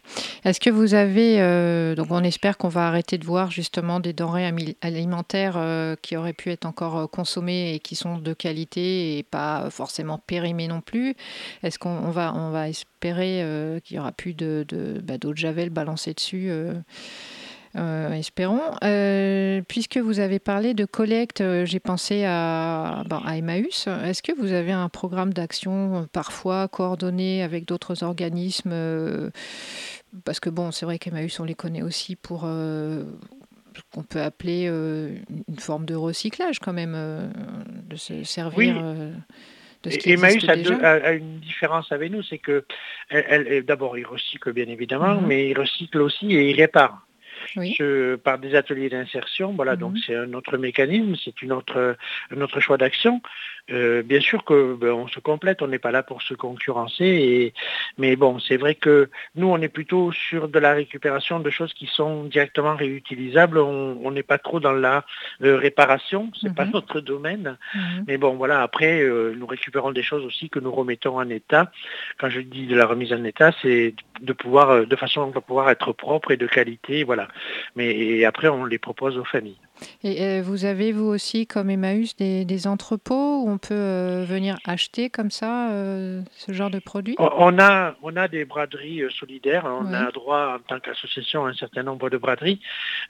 [0.44, 4.12] Est-ce que vous avez, euh, donc on espère qu'on va arrêter de voir justement des
[4.12, 9.18] denrées alimentaires euh, qui auraient pu être encore euh, consommées et qui sont de qualité
[9.18, 11.14] et pas forcément périmées non plus.
[11.62, 15.70] Est-ce qu'on on va, on espérer qu'il n'y aura plus de, de, bah, de javel
[15.70, 16.50] balancée dessus
[17.76, 18.60] euh, espérons.
[18.84, 23.02] Euh, puisque vous avez parlé de collecte, euh, j'ai pensé à,
[23.34, 23.86] Emmaüs.
[24.04, 29.30] Est-ce que vous avez un programme d'action parfois coordonné avec d'autres organismes
[30.24, 34.66] Parce que bon, c'est vrai qu'Emmaüs, on les connaît aussi pour ce qu'on peut appeler
[34.68, 35.14] euh,
[35.48, 37.26] une forme de recyclage quand même, euh,
[37.88, 38.58] de se servir.
[38.58, 38.72] Oui.
[38.76, 39.10] euh,
[39.82, 40.74] de ce qui Emmaüs a, déjà.
[40.76, 42.64] deux- a- a une différence avec nous, c'est que
[43.08, 45.26] elle, elle- d'abord il recycle bien évidemment, Mhm.
[45.26, 47.04] mais il recycle aussi et il répare.
[47.56, 47.74] Oui.
[47.78, 49.78] Ce- par des ateliers d'insertion, voilà, Mhm.
[49.80, 51.96] donc c'est un autre mécanisme, c'est une autre,
[52.30, 53.20] un autre choix d'action.
[53.70, 57.04] Euh, bien sûr que ben, on se complète, on n'est pas là pour se concurrencer,
[57.04, 57.54] et,
[57.96, 61.72] mais bon, c'est vrai que nous on est plutôt sur de la récupération de choses
[61.72, 63.58] qui sont directement réutilisables.
[63.58, 65.04] On n'est pas trop dans la
[65.42, 66.72] euh, réparation, c'est pas Mhm.
[66.72, 67.56] notre domaine.
[67.74, 68.04] Mhm.
[68.08, 71.70] Mais bon, voilà, après, euh, nous récupérons des choses aussi que nous remettons en état.
[72.18, 75.70] Quand je dis de la remise en état, c'est de pouvoir, de façon à pouvoir
[75.70, 77.28] être propre et de qualité, voilà.
[77.76, 79.58] Mais et après, on les propose aux familles.
[80.04, 84.24] Et euh, vous avez, vous aussi, comme Emmaüs, des, des entrepôts où on peut euh,
[84.28, 87.16] venir acheter comme ça euh, ce genre de produits?
[87.18, 89.64] On- On a, on a des braderies solidaires.
[89.66, 89.96] On Ouais.
[89.96, 92.60] a droit, en tant qu'association, à un certain nombre de braderies.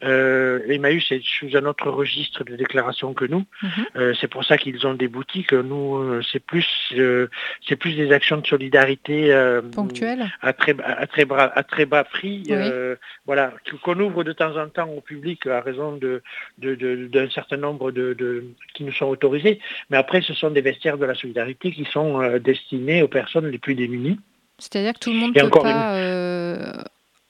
[0.03, 3.45] Emmaüs est sous un autre registre de déclaration que nous.
[3.63, 4.15] Mhm.
[4.21, 5.53] C'est pour ça qu'ils ont des boutiques.
[5.53, 6.67] Nous, c'est plus,
[7.69, 9.33] c'est plus des actions de solidarité
[9.75, 12.57] Ponctuels à très, bas- à très, bas, à très bas prix, Oui.
[13.27, 16.23] voilà, qu'on ouvre de temps en temps au public à raison de-
[16.65, 18.45] d'un certain nombre de, de-
[18.75, 19.61] qui nous sont autorisés.
[19.91, 23.49] Mais après, ce sont des vestiaires de la solidarité qui sont euh, destinés aux personnes
[23.49, 24.19] les plus démunies.
[24.59, 26.73] C'est-à-dire que tout le monde peut pas euh,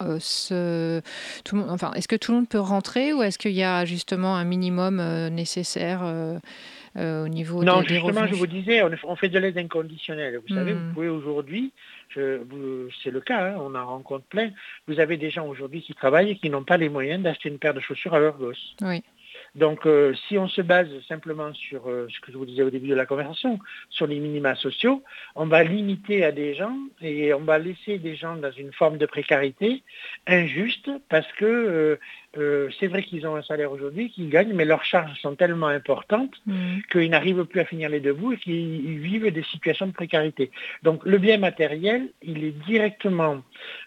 [0.03, 1.01] euh, se...
[1.45, 1.71] tout le monde...
[1.71, 4.45] Enfin, est-ce que tout le monde peut rentrer ou est-ce qu'il y a justement un
[4.45, 4.97] minimum
[5.31, 6.03] nécessaire
[6.95, 8.35] au niveau non, des, des justement, revenus?
[8.35, 10.41] je vous disais, on, on fait de l'aide inconditionnelle.
[10.47, 10.89] Vous savez, Hmm.
[10.89, 11.73] vous pouvez aujourd'hui,
[12.15, 14.51] c'est le cas, hein, on en rencontre plein,
[14.87, 17.59] vous avez des gens aujourd'hui qui travaillent et qui n'ont pas les moyens d'acheter une
[17.59, 18.75] paire de chaussures à leur gosse.
[18.83, 19.03] Oui.
[19.55, 22.71] Donc, euh, si on se base simplement sur euh, ce que je vous disais au
[22.71, 23.59] début de la conversation,
[23.91, 25.03] sur les minima sociaux,
[25.35, 28.97] on va limiter à des gens et on va laisser des gens dans une forme
[28.97, 29.83] de précarité
[30.27, 31.99] injuste parce que
[32.39, 35.67] euh, c'est vrai qu'ils ont un salaire aujourd'hui, qu'ils gagnent, mais leurs charges sont tellement
[35.67, 36.83] importantes Mhm.
[36.91, 40.51] qu'ils n'arrivent plus à finir les debout et qu'ils ils vivent des situations de précarité.
[40.83, 43.43] Donc le bien matériel, il est directement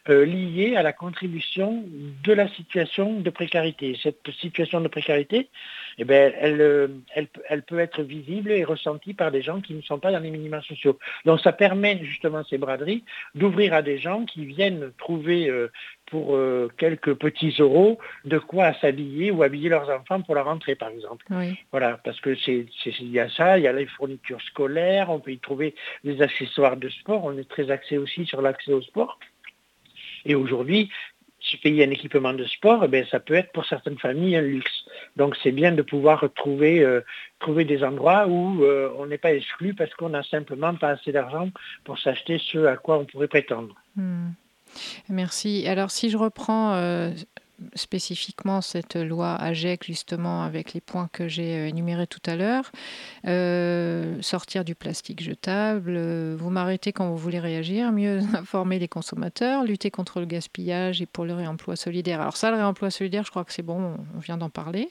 [0.10, 1.84] euh, lié à la contribution
[2.24, 3.98] de la situation de précarité.
[4.02, 5.50] Cette situation de précarité,
[5.98, 9.62] eh ben, elle, euh, elle, peut- elle peut être visible et ressentie par des gens
[9.62, 10.98] qui ne sont pas dans les minima sociaux.
[11.26, 13.04] Donc ça permet justement ces braderies
[13.34, 15.72] d'ouvrir à des gens qui viennent trouver euh,
[16.08, 20.76] pour euh, quelques petits euros de quoi s'habiller ou habiller leurs enfants pour la rentrée
[20.76, 21.26] par exemple.
[21.30, 21.58] Oui.
[21.72, 25.10] Voilà, parce que c'est, c'est- il y a ça, il y a les fournitures scolaires,
[25.10, 28.74] on peut y trouver des accessoires de sport, on est très axé aussi sur l'accès
[28.74, 29.18] au sport.
[30.26, 30.90] Et aujourd'hui,
[31.46, 34.42] se payer un équipement de sport, eh ben, ça peut être pour certaines familles un
[34.42, 34.86] luxe.
[35.16, 37.02] Donc c'est bien de pouvoir trouver, euh,
[37.40, 41.12] trouver des endroits où euh, on n'est pas exclu parce qu'on n'a simplement pas assez
[41.12, 41.50] d'argent
[41.84, 43.76] pour s'acheter ce à quoi on pourrait prétendre.
[43.96, 44.30] Hmm.
[45.08, 45.66] Merci.
[45.68, 47.12] Alors, si je reprends euh,
[47.74, 52.72] spécifiquement cette loi AGEC, justement, avec les points que j'ai euh, énumérés tout à l'heure,
[53.28, 58.88] euh, sortir du plastique jetable, euh, vous m'arrêtez quand vous voulez réagir, mieux informer les
[58.88, 62.22] consommateurs, lutter contre le gaspillage et pour le réemploi solidaire.
[62.22, 64.90] Alors ça, le réemploi solidaire, je crois que c'est bon, on vient d'en parler.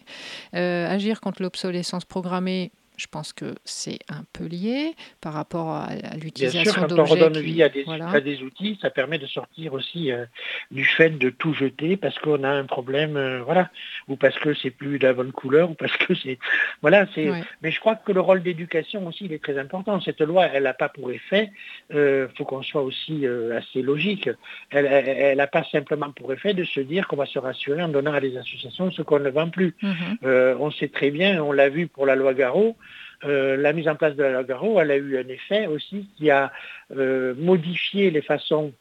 [0.52, 5.94] Agir contre l'obsolescence programmée, je pense que c'est un peu lié par rapport à, à
[5.94, 7.14] Bien sûr, l'utilisation quand on d'objets.
[7.14, 8.08] redonne qui- vie à des, voilà.
[8.10, 10.24] à des outils, ça permet de sortir aussi euh,
[10.70, 13.70] du fait de tout jeter parce qu'on a un problème, euh, voilà,
[14.08, 16.38] ou parce que c'est plus de la bonne couleur, ou parce que c'est,
[16.82, 17.30] voilà, c'est.
[17.30, 17.42] Ouais.
[17.62, 20.00] Mais je crois que le rôle d'éducation aussi, il est très important.
[20.00, 21.50] Cette loi, elle n'a pas pour effet,
[21.90, 24.28] il faut qu'on soit aussi euh, assez logique.
[24.70, 28.12] Elle n'a pas simplement pour effet de se dire qu'on va se rassurer en donnant
[28.12, 29.74] à des associations ce qu'on ne vend plus.
[29.82, 29.94] Mhm.
[30.24, 32.76] Euh, on sait très bien, on l'a vu pour la loi Garot,
[33.24, 36.08] euh, la mise en place de la loi Garot, elle a eu un effet aussi
[36.16, 36.52] qui a
[36.96, 38.72] euh, modifié les façons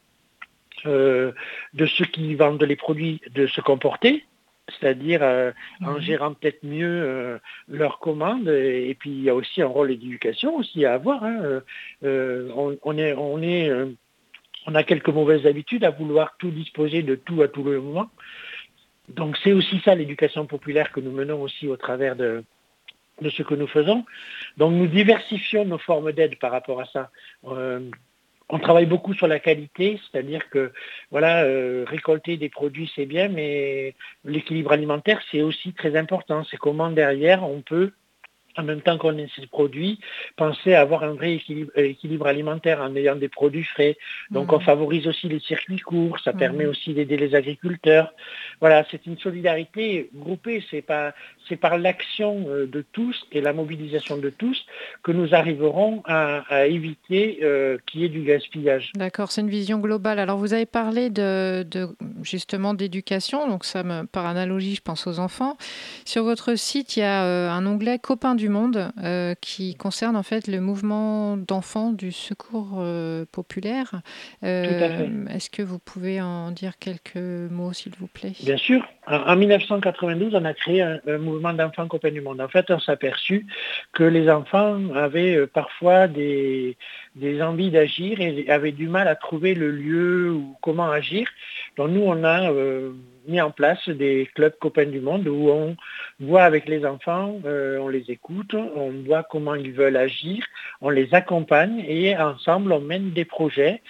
[0.86, 1.32] euh,
[1.74, 4.24] de ceux qui vendent les produits de se comporter,
[4.68, 6.00] c'est-à-dire euh, en Mhm.
[6.00, 8.48] gérant peut-être mieux euh, leurs commandes.
[8.48, 11.24] Et, et puis il y a aussi un rôle d'éducation aussi à avoir.
[11.24, 11.62] hein.
[12.02, 13.70] Euh, on, on est, on est,
[14.66, 18.10] on a quelques mauvaises habitudes à vouloir tout disposer de tout à tout le moment.
[19.08, 22.42] Donc c'est aussi ça l'éducation populaire que nous menons aussi au travers de,
[23.20, 24.04] de ce que nous faisons.
[24.56, 27.10] Donc nous diversifions nos formes d'aide par rapport à ça.
[27.46, 27.90] Euh,
[28.50, 30.72] on travaille beaucoup sur la qualité, c'est-à-dire que
[31.10, 36.44] voilà, euh, récolter des produits c'est bien, mais l'équilibre alimentaire c'est aussi très important.
[36.44, 37.92] C'est comment derrière on peut
[38.56, 39.98] en même temps qu'on ait ces produits,
[40.36, 43.96] penser à avoir un vrai équilibre, euh, équilibre alimentaire en ayant des produits frais.
[44.30, 44.58] Donc Mhm.
[44.58, 46.38] on favorise aussi les circuits courts, ça Mhm.
[46.38, 48.12] permet aussi d'aider les agriculteurs.
[48.60, 51.14] Voilà, c'est une solidarité groupée, c'est pas
[51.48, 54.64] c'est par l'action euh, de tous et la mobilisation de tous
[55.02, 58.92] que nous arriverons à, à éviter euh, qu'il y ait du gaspillage.
[58.94, 60.18] D'accord, c'est une vision globale.
[60.18, 61.88] Alors, vous avez parlé de, de-
[62.22, 65.56] justement d'éducation, donc ça me, par analogie, je pense aux enfants.
[66.06, 70.22] Sur votre site, il y a un onglet Copains du monde euh, qui concerne en
[70.22, 74.02] fait le mouvement d'enfants du secours euh, populaire.
[74.42, 75.26] Euh.
[75.28, 78.32] Est-ce que vous pouvez en dire quelques mots, s'il vous plaît?
[78.42, 78.86] Bien sûr.
[79.06, 82.40] En, en 1992, on a créé un, un mouvement d'enfants copains du monde.
[82.40, 83.46] En fait, on s'est aperçu
[83.92, 86.76] que les enfants avaient parfois des,
[87.14, 91.28] des envies d'agir et avaient du mal à trouver le lieu ou comment agir.
[91.76, 92.92] Donc nous, on a euh,
[93.26, 95.76] mis en place des clubs copains du monde où on
[96.20, 100.44] voit avec les enfants, euh, on les écoute, on voit comment ils veulent agir,
[100.80, 103.82] on les accompagne et ensemble, on mène des projets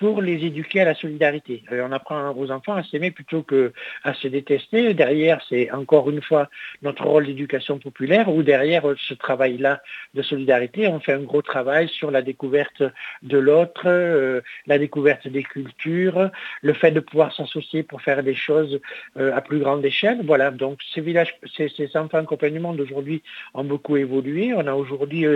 [0.00, 1.62] pour les éduquer à la solidarité.
[1.70, 4.94] Euh, on apprend aux enfants à s'aimer plutôt que à se détester.
[4.94, 6.48] Derrière, c'est encore une fois
[6.80, 9.82] notre rôle d'éducation populaire, où derrière ce travail-là
[10.14, 12.82] de solidarité, on fait un gros travail sur la découverte
[13.22, 16.30] de l'autre, euh, la découverte des cultures,
[16.62, 18.80] le fait de pouvoir s'associer pour faire des choses
[19.18, 20.20] euh, à plus grande échelle.
[20.24, 24.54] Voilà, donc ces villages, ces, enfants compagnons du monde aujourd'hui ont beaucoup évolué.
[24.54, 25.26] On a aujourd'hui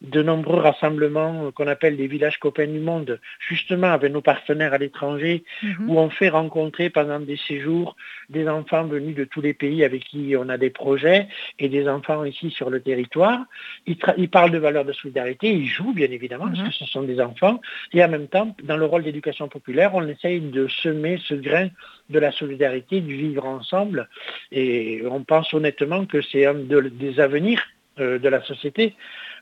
[0.00, 4.78] de nombreux rassemblements qu'on appelle des villages copains du monde, justement avec nos partenaires à
[4.78, 5.88] l'étranger, Mhm.
[5.90, 7.96] où on fait rencontrer pendant des séjours
[8.28, 11.28] des enfants venus de tous les pays avec qui on a des projets
[11.58, 13.40] et des enfants ici sur le territoire.
[13.86, 16.54] Ils, parlent de valeurs de solidarité, ils jouent bien évidemment, Mhm.
[16.56, 17.60] parce que ce sont des enfants,
[17.92, 21.68] et en même temps, dans le rôle d'éducation populaire, on essaye de semer ce grain
[22.10, 24.08] de la solidarité, du vivre ensemble,
[24.50, 27.62] et on pense honnêtement que c'est un de- des avenirs
[27.98, 28.94] de la société.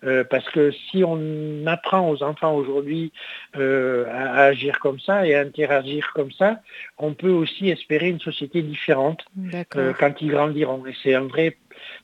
[0.02, 3.12] Euh, parce que si on apprend aux enfants aujourd'hui
[3.56, 6.60] euh, à, agir comme ça et à interagir comme ça,
[6.96, 9.24] on peut aussi espérer une société différente
[9.76, 10.86] euh, quand ils grandiront.
[10.86, 11.58] Et c'est un vrai,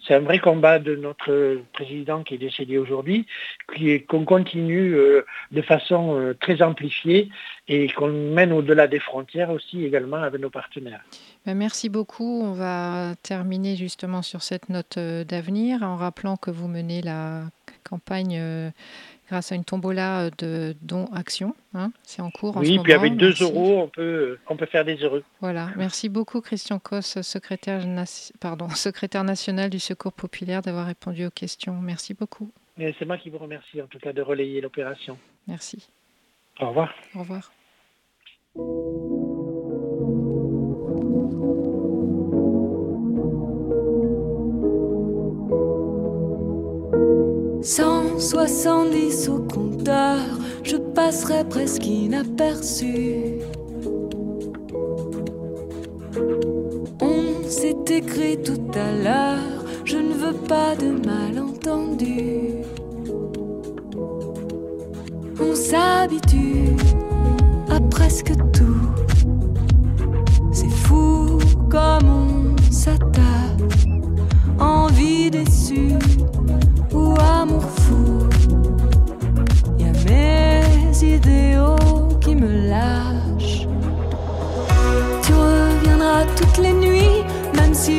[0.06, 3.26] c'est un vrai combat de notre président qui est décédé aujourd'hui,
[4.08, 7.30] qu'on continue euh, de façon euh, très amplifiée
[7.68, 11.02] et qu'on mène au-delà des frontières aussi également avec nos partenaires.
[11.46, 12.42] Ben, merci beaucoup.
[12.42, 17.44] On va terminer justement sur cette note euh, d'avenir en rappelant que vous menez la
[17.88, 18.70] campagne euh,
[19.28, 21.54] grâce à une tombola euh, de dons action.
[21.74, 21.92] hein.
[22.02, 22.82] C'est en cours en ce Oui, moment.
[22.82, 23.42] puis avec 2 Merci.
[23.44, 25.22] euros, on peut, on peut faire des heureux.
[25.40, 25.70] Voilà.
[25.76, 27.84] Merci beaucoup Christian Cos, secrétaire,
[28.40, 31.74] pardon, secrétaire national du Secours populaire, d'avoir répondu aux questions.
[31.80, 32.50] Merci beaucoup.
[32.76, 35.16] C'est moi qui vous remercie en tout cas de relayer l'opération.
[35.46, 35.88] Merci.
[36.60, 36.92] Au revoir.
[37.14, 37.52] Au revoir.
[48.26, 50.18] «170 au compteur,
[50.64, 53.38] je passerai presque inaperçu.
[57.00, 62.64] On s'est écrit tout à l'heure, je ne veux pas de malentendu.
[65.40, 66.74] On s'habitue
[67.70, 68.90] à presque tout.
[70.50, 71.38] C'est fou
[71.70, 73.86] comme on s'attache,
[74.58, 75.94] envie déçue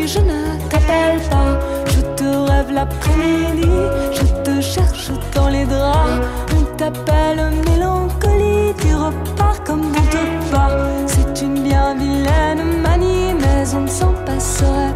[0.07, 1.59] je ne t'appelle pas.
[1.93, 3.67] Je te rêve l'après-midi,
[4.13, 6.21] je te cherche dans les draps.
[6.55, 10.71] On t'appelle mélancolie, tu repars comme on te bat.
[11.07, 14.86] C'est une bien vilaine manie, mais on ne s'en passerait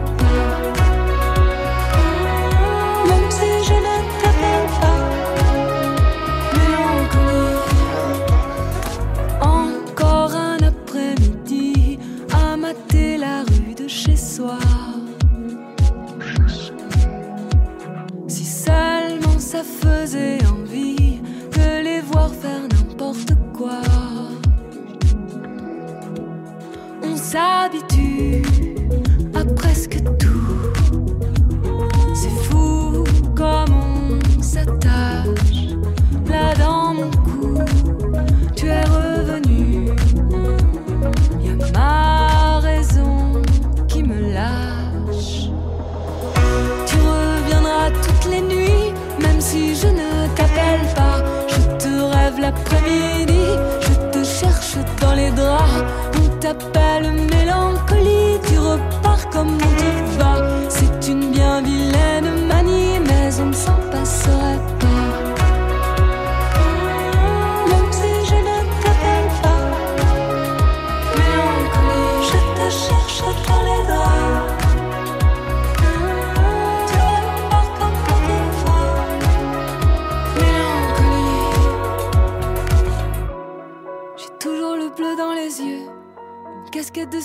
[56.51, 56.80] On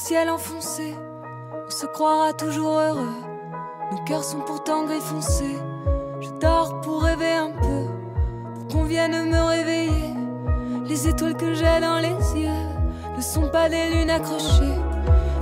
[0.06, 0.94] ciel enfoncé.
[1.66, 3.16] On se croira toujours heureux.
[3.90, 5.58] Nos cœurs sont pourtant gris foncé.
[6.20, 7.86] Je dors pour rêver un peu,
[8.54, 10.14] pour qu'on vienne me réveiller.
[10.84, 12.62] Les étoiles que j'ai dans les yeux
[13.16, 14.78] ne sont pas des lunes accrochées.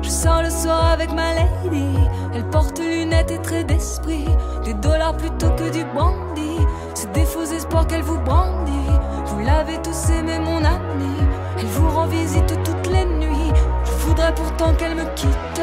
[0.01, 1.99] Je sors le soir avec ma lady.
[2.33, 4.25] Elle porte lunettes et traits d'esprit.
[4.65, 6.57] Des dollars plutôt que du brandy.
[6.95, 8.93] C'est des faux espoirs qu'elle vous brandit.
[9.27, 11.17] Vous l'avez tous aimé, mon ami.
[11.59, 13.53] Elle vous rend visite toutes les nuits.
[13.85, 15.61] Je voudrais pourtant qu'elle me quitte.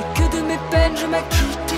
[0.00, 1.74] Et que de mes peines je m'acquitte.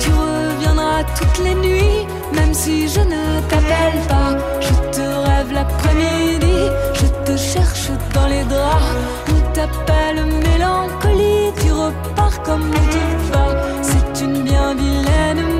[0.00, 4.36] Tu reviendras toutes les nuits, même si je ne t'appelle pas.
[4.60, 6.58] Je te rêve l'après-midi,
[6.94, 8.84] je te cherche dans les draps.
[9.28, 13.46] On t'appelle mélancolie, tu repars comme on te va.
[13.82, 15.57] C'est une bien vilaine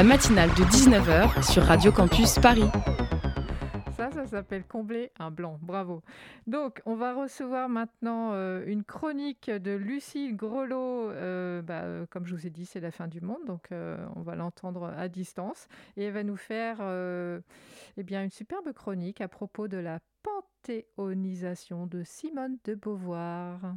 [0.00, 2.64] La matinale de 19h sur Radio Campus Paris.
[3.98, 5.58] Ça, ça s'appelle combler un blanc.
[5.60, 6.02] Bravo.
[6.46, 12.24] Donc, on va recevoir maintenant euh, une chronique de Lucille Grelot, euh, bah, euh, comme
[12.24, 13.68] je vous ai dit, c'est la fin du monde, donc
[14.16, 15.68] on va l'entendre à distance.
[15.98, 21.86] Et elle va nous faire eh bien, une superbe chronique à propos de la panthéonisation
[21.86, 23.74] de Simone de Beauvoir.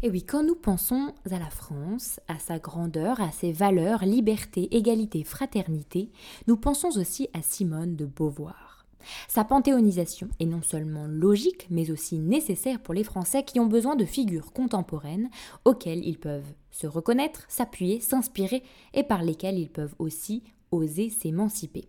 [0.00, 4.68] Et oui, quand nous pensons à la France, à sa grandeur, à ses valeurs, liberté,
[4.76, 6.12] égalité, fraternité,
[6.46, 8.86] nous pensons aussi à Simone de Beauvoir.
[9.26, 13.96] Sa panthéonisation est non seulement logique, mais aussi nécessaire pour les Français qui ont besoin
[13.96, 15.30] de figures contemporaines
[15.64, 18.62] auxquelles ils peuvent se reconnaître, s'appuyer, s'inspirer
[18.94, 21.88] et par lesquelles ils peuvent aussi oser s'émanciper.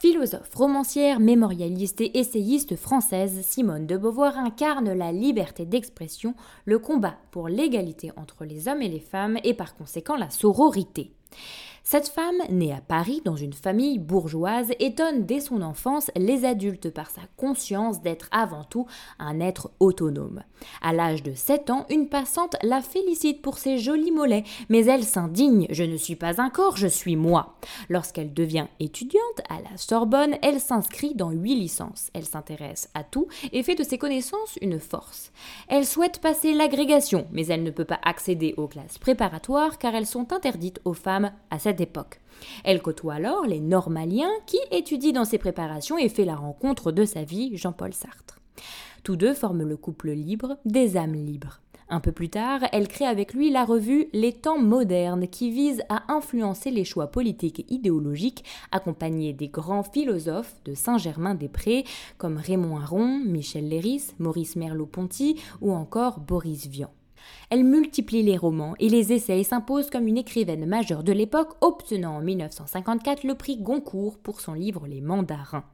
[0.00, 6.34] Philosophe, romancière, mémorialiste et essayiste française, Simone de Beauvoir incarne la liberté d'expression,
[6.66, 11.10] le combat pour l'égalité entre les hommes et les femmes et par conséquent la sororité.
[11.90, 16.90] Cette femme, née à Paris dans une famille bourgeoise, étonne dès son enfance les adultes
[16.90, 18.84] par sa conscience d'être avant tout
[19.18, 20.42] un être autonome.
[20.82, 25.02] À l'âge de 7 ans, une passante la félicite pour ses jolis mollets, mais elle
[25.02, 27.54] s'indigne Je ne suis pas un corps, je suis moi.
[27.88, 32.10] Lorsqu'elle devient étudiante à la Sorbonne, elle s'inscrit dans huit licences.
[32.12, 35.32] Elle s'intéresse à tout et fait de ses connaissances une force.
[35.68, 40.04] Elle souhaite passer l'agrégation, mais elle ne peut pas accéder aux classes préparatoires car elles
[40.04, 42.20] sont interdites aux femmes à cette époque.
[42.64, 47.04] Elle côtoie alors les normaliens qui étudient dans ses préparations et fait la rencontre de
[47.04, 48.38] sa vie, Jean-Paul Sartre.
[49.02, 51.60] Tous deux forment le couple libre des âmes libres.
[51.90, 55.82] Un peu plus tard, elle crée avec lui la revue Les Temps modernes qui vise
[55.88, 61.84] à influencer les choix politiques et idéologiques accompagnés des grands philosophes de Saint-Germain-des-Prés
[62.18, 66.90] comme Raymond Aron, Michel Léris, Maurice Merleau-Ponty ou encore Boris Vian.
[67.50, 71.54] Elle multiplie les romans et les essais et s'impose comme une écrivaine majeure de l'époque,
[71.60, 75.64] obtenant en 1954 le prix Goncourt pour son livre Les Mandarins.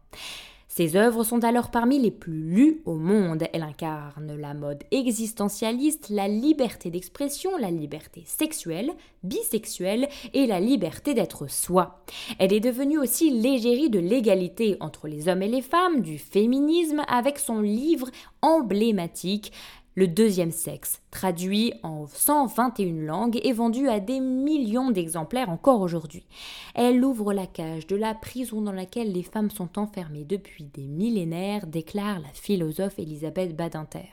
[0.76, 3.44] Ses œuvres sont alors parmi les plus lues au monde.
[3.52, 8.90] Elle incarne la mode existentialiste, la liberté d'expression, la liberté sexuelle,
[9.22, 12.04] bisexuelle et la liberté d'être soi.
[12.40, 17.04] Elle est devenue aussi l'égérie de l'égalité entre les hommes et les femmes, du féminisme,
[17.06, 18.10] avec son livre
[18.42, 19.52] emblématique
[19.94, 26.26] le deuxième sexe, traduit en 121 langues et vendu à des millions d'exemplaires encore aujourd'hui.
[26.74, 30.86] Elle ouvre la cage de la prison dans laquelle les femmes sont enfermées depuis des
[30.86, 34.10] millénaires, déclare la philosophe Elisabeth Badinter.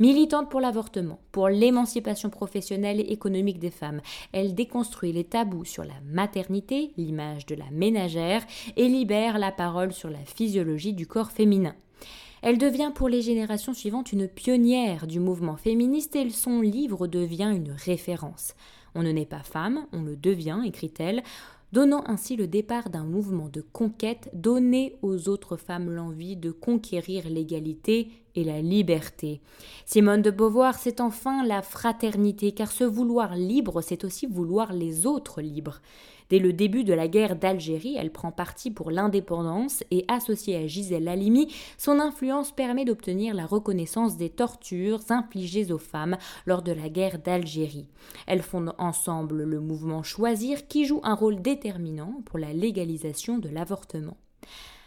[0.00, 4.00] Militante pour l'avortement, pour l'émancipation professionnelle et économique des femmes,
[4.32, 8.44] elle déconstruit les tabous sur la maternité, l'image de la ménagère,
[8.76, 11.74] et libère la parole sur la physiologie du corps féminin.
[12.46, 17.50] Elle devient pour les générations suivantes une pionnière du mouvement féministe et son livre devient
[17.56, 18.52] une référence.
[18.94, 21.22] On ne naît pas femme, on le devient, écrit-elle,
[21.72, 27.30] donnant ainsi le départ d'un mouvement de conquête donné aux autres femmes l'envie de conquérir
[27.30, 29.40] l'égalité et la liberté.
[29.86, 35.06] Simone de Beauvoir, c'est enfin la fraternité, car ce vouloir libre, c'est aussi vouloir les
[35.06, 35.80] autres libres.
[36.30, 40.66] Dès le début de la guerre d'Algérie, elle prend parti pour l'indépendance et associée à
[40.66, 46.16] Gisèle Halimi, son influence permet d'obtenir la reconnaissance des tortures infligées aux femmes
[46.46, 47.88] lors de la guerre d'Algérie.
[48.26, 53.48] Elles fondent ensemble le mouvement Choisir qui joue un rôle déterminant pour la légalisation de
[53.48, 54.16] l'avortement.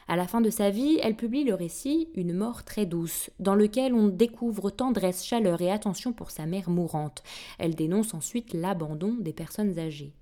[0.10, 3.56] À la fin de sa vie, elle publie le récit Une mort très douce, dans
[3.56, 7.24] lequel on découvre tendresse, chaleur et attention pour sa mère mourante.
[7.60, 10.14] Elle dénonce ensuite l'abandon des personnes âgées.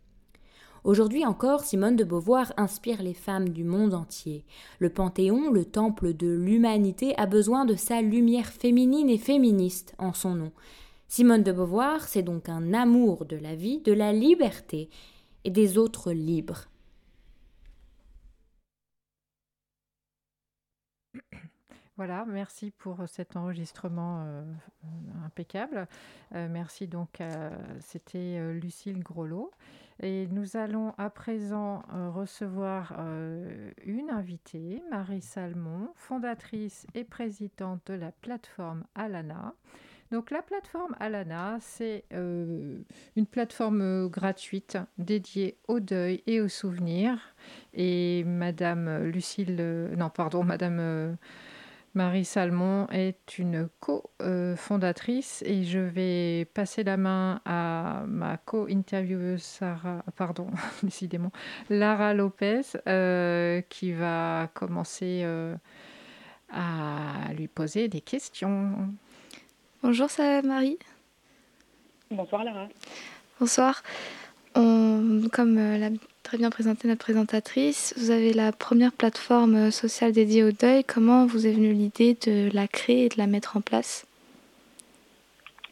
[0.86, 4.46] Aujourd'hui encore, Simone de Beauvoir inspire les femmes du monde entier.
[4.78, 10.14] Le Panthéon, le temple de l'humanité, a besoin de sa lumière féminine et féministe en
[10.14, 10.52] son nom.
[11.08, 14.92] Simone de Beauvoir, c'est donc un amour de la vie, de la liberté
[15.44, 16.66] et des autres libres.
[21.98, 24.44] Voilà, merci pour cet enregistrement euh,
[25.26, 25.88] impeccable.
[26.36, 27.22] Euh, merci donc,
[27.80, 29.50] c'était euh, Lucille Grolot.
[30.02, 37.80] Et nous allons à présent euh, recevoir euh, une invitée, Marie Salmon, fondatrice et présidente
[37.88, 39.54] de la plateforme Alana.
[40.12, 42.78] Donc la plateforme Alana, c'est euh,
[43.16, 47.18] une plateforme gratuite dédiée au deuil et aux souvenirs.
[47.74, 51.18] Et Madame Lucille, non pardon, Madame
[51.96, 60.04] Marie Salmon est une co-fondatrice et je vais passer la main à ma co-intervieweuse Sarah,
[60.18, 60.48] pardon,
[60.84, 61.32] décidément,
[61.70, 65.56] Lara Lopez, euh, qui va commencer euh,
[66.52, 68.90] à lui poser des questions.
[69.82, 70.78] Bonjour, ça Marie?
[72.12, 72.68] Bonsoir Lara.
[73.40, 73.84] Bonsoir.
[74.54, 75.90] comme euh, la
[76.26, 77.94] très bien présenté notre présentatrice.
[77.98, 80.84] Vous avez la première plateforme sociale dédiée au deuil.
[80.84, 84.08] Comment vous est venue l'idée de la créer et de la mettre en place?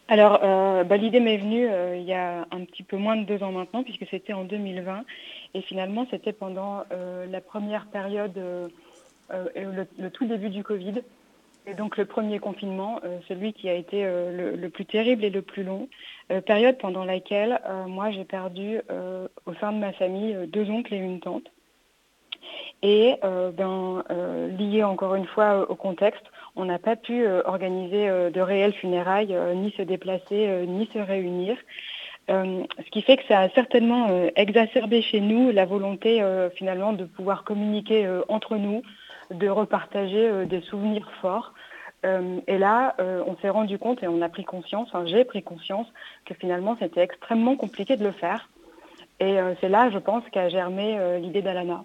[0.07, 3.25] Alors, euh, bah, l'idée m'est venue euh, il y a un petit peu moins de
[3.25, 5.03] deux ans maintenant, puisque c'était en 2020.
[5.55, 8.39] Et finalement, c'était pendant euh, la première période,
[9.35, 11.01] le, le, tout début du Covid.
[11.65, 15.41] Et donc le premier confinement, celui qui a été le, le, plus terrible et le
[15.41, 15.87] plus long.
[16.45, 18.81] période pendant laquelle moi j'ai perdu
[19.45, 21.49] au sein de ma famille deux oncles et une tante.
[22.81, 24.03] Et ben,
[24.59, 28.73] lié encore une fois au contexte, on n'a pas pu euh, organiser euh, de réelles
[28.73, 31.57] funérailles, euh, ni se déplacer, ni se réunir.
[32.29, 36.23] ce qui fait que ça a certainement exacerbé chez nous la volonté
[36.55, 38.81] finalement de pouvoir communiquer entre nous,
[39.33, 41.53] de repartager des souvenirs forts.
[42.03, 45.87] et là, on s'est rendu compte et on a pris conscience, j'ai pris conscience
[46.25, 48.49] que finalement c'était extrêmement compliqué de le faire.
[49.19, 51.83] Et c'est là, je pense, qu'a germé l'idée d'Alana.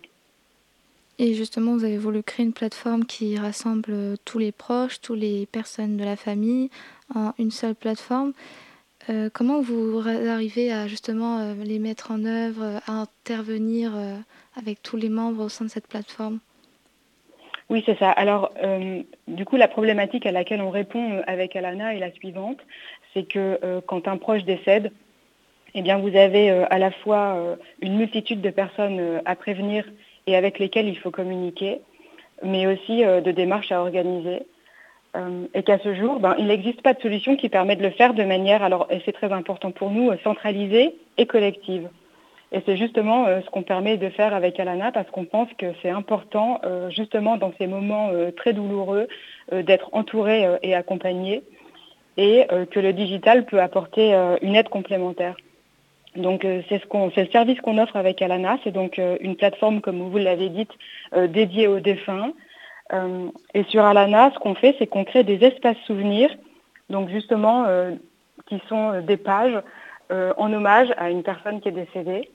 [1.21, 5.19] Et justement, vous avez voulu créer une plateforme qui rassemble euh, tous les proches, toutes
[5.19, 6.71] les personnes de la famille
[7.13, 8.33] en une seule plateforme.
[9.11, 13.93] Euh, comment vous arrivez à justement euh, les mettre en œuvre, à intervenir
[14.55, 16.39] avec tous les membres au sein de cette plateforme?
[17.71, 18.11] Oui, c'est ça.
[18.11, 18.53] Alors,
[19.27, 22.59] du coup, la problématique à laquelle on répond avec Alana est la suivante.
[23.13, 24.91] C'est que quand un proche décède,
[25.75, 29.85] eh bien, vous avez à la fois une multitude de personnes à prévenir
[30.29, 31.81] et avec lesquels il faut communiquer,
[32.43, 34.43] mais aussi euh, de démarches à organiser.
[35.17, 37.91] Euh, et qu'à ce jour, ben, il n'existe pas de solution qui permet de le
[37.91, 41.89] faire de manière, alors, et c'est très important pour nous, centralisée et collective.
[42.53, 45.67] Et c'est justement euh, ce qu'on permet de faire avec Alana parce qu'on pense que
[45.83, 49.09] c'est important, justement dans ces moments très douloureux,
[49.53, 51.43] d'être entouré et accompagné
[52.17, 55.37] et que le digital peut apporter une aide complémentaire.
[56.17, 58.59] Donc euh, c'est ce le service qu'on offre avec Alana.
[58.65, 60.67] C'est donc euh, une plateforme, comme vous l'avez dit,
[61.15, 62.33] euh, dédiée aux défunts.
[63.55, 66.31] et sur Alana, ce qu'on fait, c'est qu'on crée des espaces souvenirs,
[66.89, 67.67] donc justement
[68.47, 69.61] qui sont des pages
[70.11, 72.31] en hommage à une personne qui est décédée.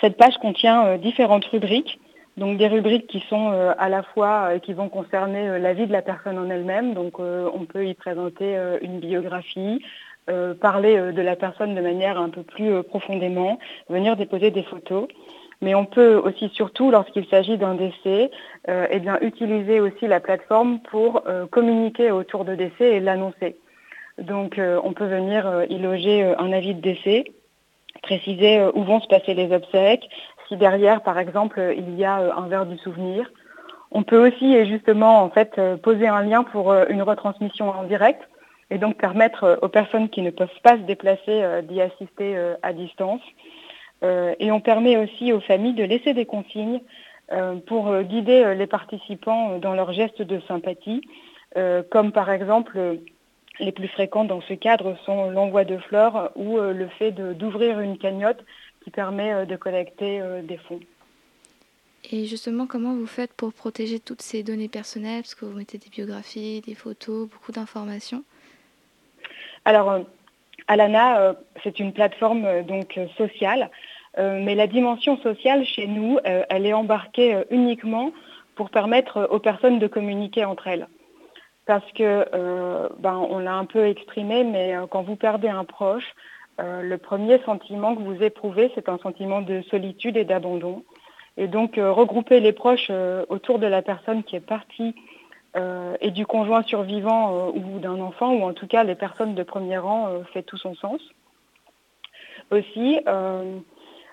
[0.00, 1.98] Cette page contient différentes rubriques,
[2.36, 6.02] donc des rubriques qui sont à la fois qui vont concerner la vie de la
[6.02, 6.94] personne en elle-même.
[6.94, 9.80] Donc on peut y présenter une biographie,
[10.30, 13.58] euh, parler euh, de la personne de manière un peu plus euh, profondément,
[13.90, 15.06] venir déposer des photos.
[15.60, 18.30] Mais on peut aussi, surtout lorsqu'il s'agit d'un décès,
[18.68, 23.56] eh bien, utiliser aussi la plateforme pour communiquer autour de décès et l'annoncer.
[24.18, 27.24] Donc on peut venir y loger un avis de décès,
[28.04, 30.08] préciser où vont se passer les obsèques,
[30.48, 33.30] si derrière, par exemple, il y a un verre du souvenir.
[33.90, 38.20] On peut aussi, justement, en fait, poser un lien pour une retransmission en direct
[38.70, 42.36] et donc permettre euh, aux personnes qui ne peuvent pas se déplacer euh, d'y assister
[42.36, 43.22] euh, à distance.
[44.38, 46.80] et on permet aussi aux familles de laisser des consignes
[47.66, 51.00] pour guider les participants dans leurs gestes de sympathie,
[51.90, 52.98] comme par exemple
[53.60, 57.98] les plus fréquents dans ce cadre sont l'envoi de fleurs ou le fait d'ouvrir une
[57.98, 58.44] cagnotte
[58.82, 60.80] qui permet de collecter des fonds.
[62.10, 65.22] Et justement, comment vous faites pour protéger toutes ces données personnelles?
[65.22, 68.24] Parce que vous mettez des biographies, des photos, beaucoup d'informations.
[69.64, 70.00] Alors, euh,
[70.68, 71.32] Alana, euh,
[71.62, 73.70] c'est une plateforme euh, donc sociale,
[74.16, 78.12] mais la dimension sociale chez nous, elle est embarquée uniquement
[78.54, 80.86] pour permettre aux personnes de communiquer entre elles.
[81.66, 82.26] Parce que,
[82.98, 86.14] ben, on l'a un peu exprimé, mais quand vous perdez un proche,
[86.58, 90.84] le premier sentiment que vous éprouvez, c'est un sentiment de solitude et d'abandon.
[91.38, 92.90] Et donc, regrouper les proches
[93.30, 94.94] autour de la personne qui est partie
[95.56, 99.36] euh, et du conjoint survivant euh, ou d'un enfant, ou en tout cas les personnes
[99.36, 101.00] de premier rang, euh, fait tout son sens.
[102.50, 103.00] Aussi,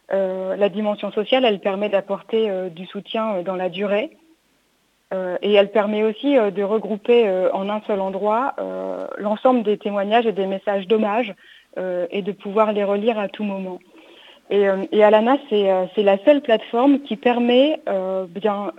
[0.09, 4.17] la dimension sociale, elle permet d'apporter du soutien dans la durée.
[5.41, 8.55] Et elle permet aussi de regrouper en un seul endroit
[9.17, 11.33] l'ensemble des témoignages et des messages d'hommage
[11.77, 13.79] et de pouvoir les relire à tout moment.
[14.49, 17.81] Et, Alana, c'est la seule plateforme qui permet
[18.29, 18.71] bien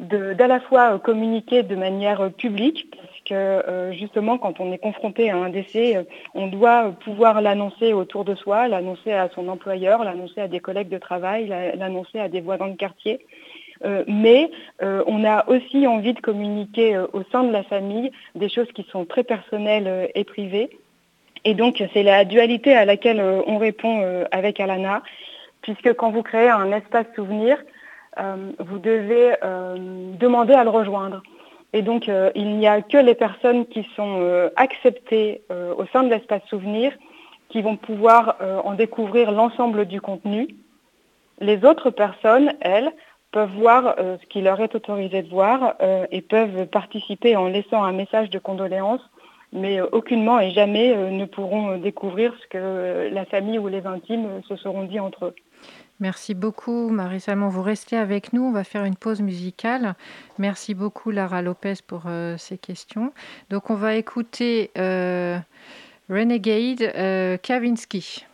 [0.00, 4.72] d'à la fois euh, communiquer de manière euh, publique, parce que euh, justement quand on
[4.72, 9.48] est confronté à un décès, on doit pouvoir l'annoncer autour de soi, l'annoncer à son
[9.48, 13.20] employeur, l'annoncer à des collègues de travail, l'annoncer à des voisins de quartier.
[14.06, 14.50] Mais
[14.80, 19.04] on a aussi envie de communiquer au sein de la famille des choses qui sont
[19.04, 20.70] très personnelles et privées.
[21.44, 25.02] Et donc c'est la dualité à laquelle on répond avec Alana,
[25.62, 27.56] puisque quand vous créez un espace souvenir,
[28.18, 29.76] euh, vous devez euh,
[30.18, 31.22] demander à le rejoindre.
[31.72, 36.10] Et donc, euh, il n'y a que les personnes qui sont acceptées au sein de
[36.10, 36.92] l'espace souvenir
[37.48, 40.48] qui vont pouvoir en découvrir l'ensemble du contenu.
[41.40, 42.92] Les autres personnes, elles,
[43.32, 45.74] peuvent voir ce qui leur est autorisé de voir
[46.10, 49.02] et peuvent participer en laissant un message de condoléances
[49.52, 54.54] mais aucunement et jamais ne pourront découvrir ce que la famille ou les intimes se
[54.54, 55.34] seront dit entre eux.
[55.98, 57.48] Merci beaucoup Marie Salmon.
[57.48, 59.94] Vous restez avec nous, on va faire une pause musicale.
[60.38, 62.04] Merci beaucoup Lara Lopez pour
[62.38, 63.12] ces questions.
[63.50, 64.70] Donc on va écouter
[66.08, 68.24] Renegade Kavinsky.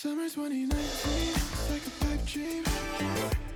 [0.00, 3.47] Summer's 2019, it's like a pipe dream.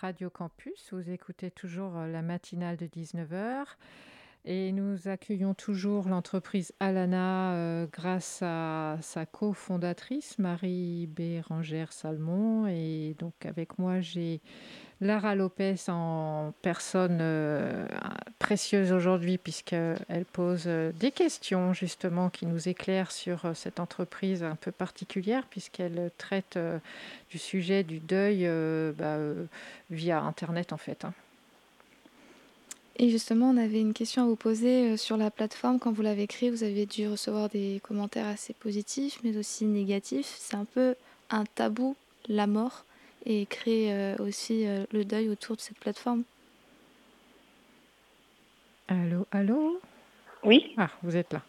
[0.00, 0.92] Radio Campus.
[0.92, 3.64] Vous écoutez toujours euh, la matinale de 19h.
[4.44, 12.68] Et nous accueillons toujours l'entreprise Alana euh, grâce à sa cofondatrice Marie Bérangère Salmon.
[12.68, 14.40] Et donc avec moi, j'ai
[15.00, 17.86] Lara Lopez en personne euh,
[18.40, 24.42] précieuse aujourd'hui puisqu'elle pose euh, des questions justement qui nous éclairent sur euh, cette entreprise
[24.42, 26.58] un peu particulière puisqu'elle traite
[27.30, 28.48] du sujet du deuil
[28.96, 29.18] bah,
[29.90, 31.04] via Internet en fait.
[31.04, 31.12] hein.
[32.96, 35.78] Et justement, on avait une question à vous poser sur la plateforme.
[35.78, 40.34] Quand vous l'avez créée, vous avez dû recevoir des commentaires assez positifs, mais aussi négatifs.
[40.40, 40.96] C'est un peu
[41.30, 41.94] un tabou,
[42.26, 42.84] la mort,
[43.26, 46.22] et créer euh, aussi euh, le deuil autour de cette plateforme.
[48.88, 49.80] Allô, allô?
[50.44, 50.72] Oui.
[50.76, 51.42] Ah, vous êtes là.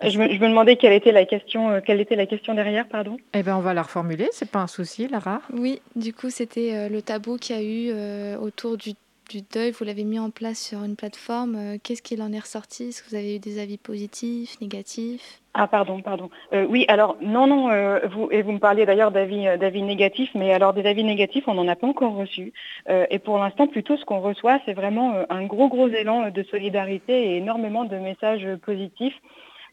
[0.00, 2.86] Je me, je me demandais quelle était la question, euh, quelle était la question derrière,
[2.86, 3.16] pardon?
[3.34, 5.42] Eh bien, on va la reformuler, c'est pas un souci, Lara.
[5.52, 8.92] Oui, du coup, c'était euh, le tabou qu'il y a eu euh, autour du,
[9.28, 9.70] du deuil.
[9.70, 11.54] Vous l'avez mis en place sur une plateforme.
[11.56, 12.88] Euh, Qu'est-ce qu'il en est ressorti?
[12.88, 15.40] Est-ce que vous avez eu des avis positifs, négatifs?
[15.54, 16.30] Ah pardon, pardon.
[16.52, 20.30] Euh, oui, alors non, non, euh, vous, et vous me parliez d'ailleurs d'avis, d'avis négatifs,
[20.34, 22.52] mais alors des avis négatifs, on n'en a pas encore reçu.
[22.88, 27.30] Et pour l'instant, plutôt ce qu'on reçoit, c'est vraiment un gros, gros élan de solidarité
[27.30, 29.18] et énormément de messages positifs.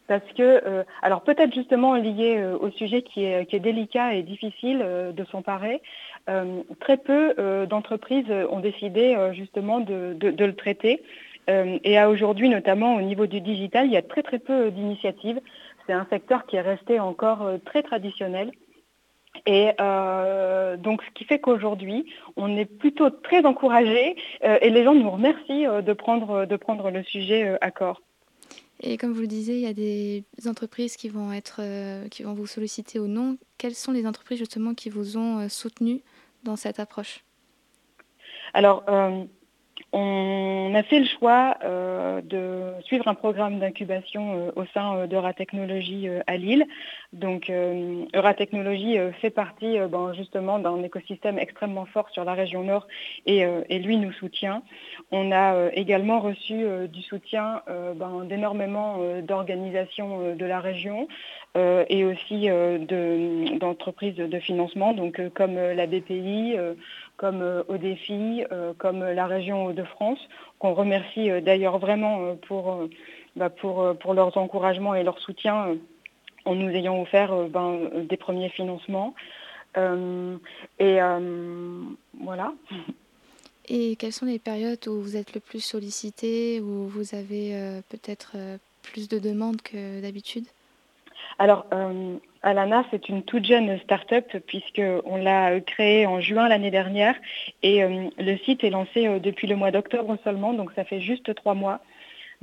[0.08, 4.80] parce que, alors peut-être justement lié au sujet qui est, qui est, délicat et difficile
[4.80, 5.82] de s'emparer,
[6.80, 7.36] très peu
[7.68, 11.04] d'entreprises ont décidé justement de, le traiter.
[11.48, 15.40] et à aujourd'hui, notamment au niveau du digital, il y a très très peu d'initiatives.
[15.86, 18.52] C'est un secteur qui est resté encore très traditionnel.
[19.46, 22.06] Et euh, donc, ce qui fait qu'aujourd'hui,
[22.36, 26.56] on est plutôt très encouragés euh, et les gens nous remercient euh, de, prendre, de
[26.56, 28.02] prendre le sujet à corps.
[28.82, 31.62] Et comme vous le disiez, il y a des entreprises qui vont, être,
[32.10, 33.38] qui vont vous solliciter au nom.
[33.58, 36.02] Quelles sont les entreprises justement qui vous ont soutenu
[36.46, 37.26] dans cette approche?
[38.54, 38.86] Alors,
[39.98, 45.08] on a fait le choix euh, de suivre un programme d'incubation euh, au sein euh,
[45.08, 46.66] d'Euratechnologie à Lille.
[47.14, 47.50] Donc
[48.14, 52.88] Euratechnologie fait partie ben, justement d'un écosystème extrêmement fort sur la région nord
[53.26, 53.46] et,
[53.80, 54.64] lui nous soutient.
[55.12, 61.08] On a également reçu du soutien ben, d'énormément d'organisations de la région
[61.56, 62.50] et aussi
[63.60, 66.58] d'entreprises de, financement, donc comme la BPI,
[67.18, 70.20] comme euh, au défi, euh, comme la région de France,
[70.60, 72.88] qu'on remercie euh, d'ailleurs vraiment pour,
[73.36, 75.78] bah, pour, pour leurs encouragements et leur soutien
[76.46, 79.16] en nous ayant offert ben, des premiers financements.
[79.78, 81.00] et
[82.22, 82.54] voilà.
[83.68, 88.36] Et quelles sont les périodes où vous êtes le plus sollicité, où vous avez peut-être
[88.84, 90.46] plus de demandes que d'habitude?
[91.38, 91.66] Alors,
[92.46, 97.16] Alana, c'est une toute jeune start-up puisqu'on l'a créée en juin l'année dernière
[97.64, 101.02] et euh, le site est lancé euh, depuis le mois d'octobre seulement, donc ça fait
[101.02, 101.80] juste trois mois.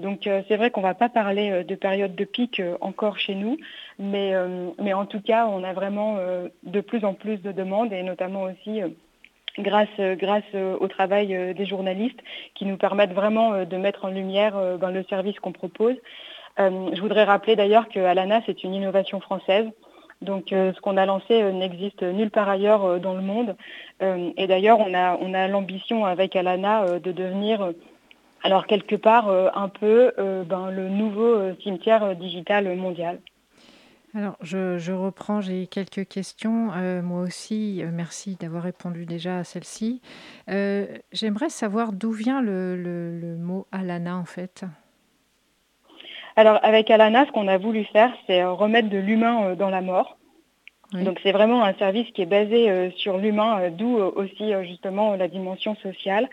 [0.00, 3.36] Donc euh, c'est vrai qu'on ne va pas parler de période de pic encore chez
[3.36, 3.58] nous,
[4.00, 6.18] mais, en tout cas, on a vraiment
[6.64, 8.80] de plus en plus de demandes et notamment aussi
[9.56, 9.88] grâce,
[10.80, 12.18] au travail des journalistes
[12.56, 15.94] qui nous permettent vraiment de mettre en lumière dans le service qu'on propose.
[16.58, 19.66] Je voudrais rappeler d'ailleurs que Alana, c'est une innovation française.
[20.22, 23.56] Donc euh, ce qu'on a lancé euh, n'existe nulle part ailleurs euh, dans le monde.
[24.00, 27.72] et d'ailleurs, on a, on a l'ambition avec Alana de devenir,
[28.42, 33.20] alors quelque part, un peu ben, le nouveau cimetière digital mondial.
[34.12, 36.72] Alors, je, reprends, j'ai quelques questions.
[37.02, 40.02] moi aussi, merci d'avoir répondu déjà à celle-ci.
[40.48, 44.64] J'aimerais savoir d'où vient le, le, mot Alana, en fait.
[46.36, 50.16] Alors avec Alana, ce qu'on a voulu faire, c'est remettre de l'humain dans la mort.
[50.92, 54.52] Donc c'est vraiment un service qui est basé euh, sur l'humain, euh, d'où euh, aussi
[54.64, 56.28] justement la dimension sociale.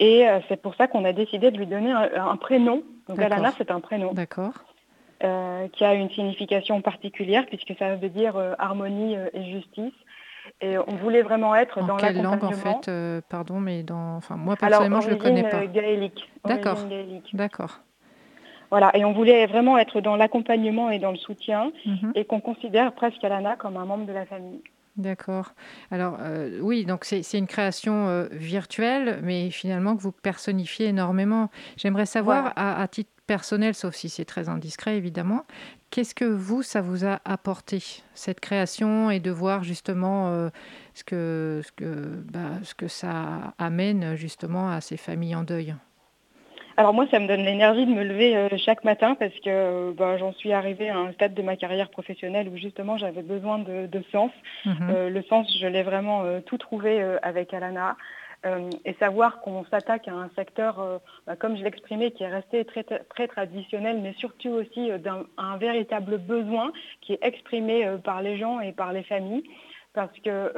[0.00, 2.82] et c'est pour ça qu'on a décidé de lui donner un, prénom.
[3.08, 4.12] Donc Alana, c'est un prénom.
[4.12, 4.54] D'accord.
[5.20, 9.94] qui a une signification particulière puisque ça veut dire harmonie et justice.
[10.60, 12.90] Et on voulait vraiment être en dans quelle langue en fait
[13.28, 14.16] Pardon, mais dans.
[14.16, 15.66] Enfin, moi personnellement, je ne le connais pas.
[15.66, 16.30] Gaélique.
[16.44, 16.78] D'accord.
[17.32, 17.80] D'accord.
[18.70, 22.12] Voilà, et on voulait vraiment être dans l'accompagnement et dans le soutien mhm.
[22.14, 24.60] et qu'on considère presque Alana comme un membre de la famille.
[24.96, 25.52] D'accord.
[25.90, 31.50] Alors euh, oui, donc c'est une création euh, virtuelle, mais finalement que vous personnifiez énormément.
[31.76, 35.44] J'aimerais savoir, à, titre personnel, sauf si c'est très indiscret évidemment,
[35.90, 37.82] qu'est-ce que vous, ça vous a apporté,
[38.14, 40.48] cette création, et de voir justement euh,
[40.94, 45.74] ce, que, ce, que, bah, ce que ça amène justement à ces familles en deuil?
[46.76, 49.92] Alors moi, ça me donne l'énergie de me lever euh, chaque matin parce que euh,
[49.96, 53.58] bah, j'en suis arrivée à un stade de ma carrière professionnelle où justement j'avais besoin
[53.58, 54.30] de, sens.
[54.66, 54.76] Mhm.
[54.90, 57.96] Euh, le sens, je l'ai vraiment tout trouvé avec Alana.
[58.84, 62.84] et savoir qu'on s'attaque à un secteur, bah, comme je l'exprimais, qui est resté très,
[62.84, 68.60] très traditionnel, mais surtout aussi d'un un véritable besoin qui est exprimé par les gens
[68.60, 69.44] et par les familles.
[69.94, 70.52] Parce que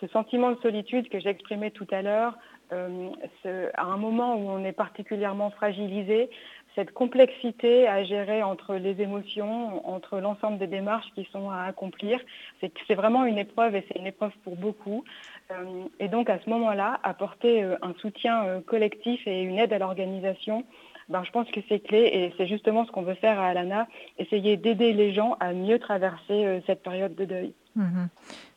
[0.00, 2.38] ce sentiment de solitude que j'exprimais tout à l'heure,
[2.72, 6.30] euh, à un moment où on est particulièrement fragilisé,
[6.74, 12.18] cette complexité à gérer entre les émotions, entre l'ensemble des démarches qui sont à accomplir,
[12.60, 15.04] c'est vraiment une épreuve et c'est une épreuve pour beaucoup.
[15.50, 19.78] Euh, et donc à ce moment-là, apporter euh, un soutien collectif et une aide à
[19.78, 20.64] l'organisation,
[21.10, 23.86] ben, je pense que c'est clé et c'est justement ce qu'on veut faire à Alana,
[24.18, 27.52] essayer d'aider les gens à mieux traverser cette période de deuil.
[27.74, 28.06] Mmh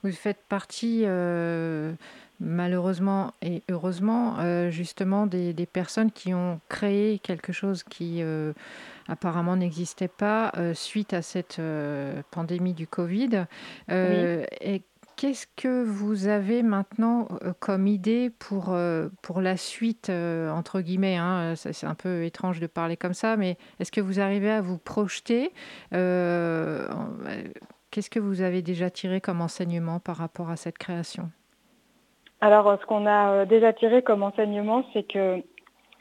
[0.04, 1.06] Vous faites partie
[2.40, 8.54] malheureusement et heureusement, euh, justement, des, personnes qui ont créé quelque chose qui euh,
[9.08, 11.62] apparemment n'existait pas euh, suite à cette
[12.32, 13.46] pandémie du Covid.
[13.90, 14.82] Et
[15.16, 17.28] qu'est-ce que vous avez maintenant
[17.60, 18.78] comme idée pour,
[19.22, 23.58] pour la suite, entre guillemets hein, C'est un peu étrange de parler comme ça, mais
[23.80, 25.52] est-ce que vous arrivez à vous projeter
[27.96, 31.32] Qu'est-ce que vous avez déjà tiré comme enseignement par rapport à cette création?
[32.42, 35.42] Alors, ce qu'on a euh, déjà tiré comme enseignement, c'est que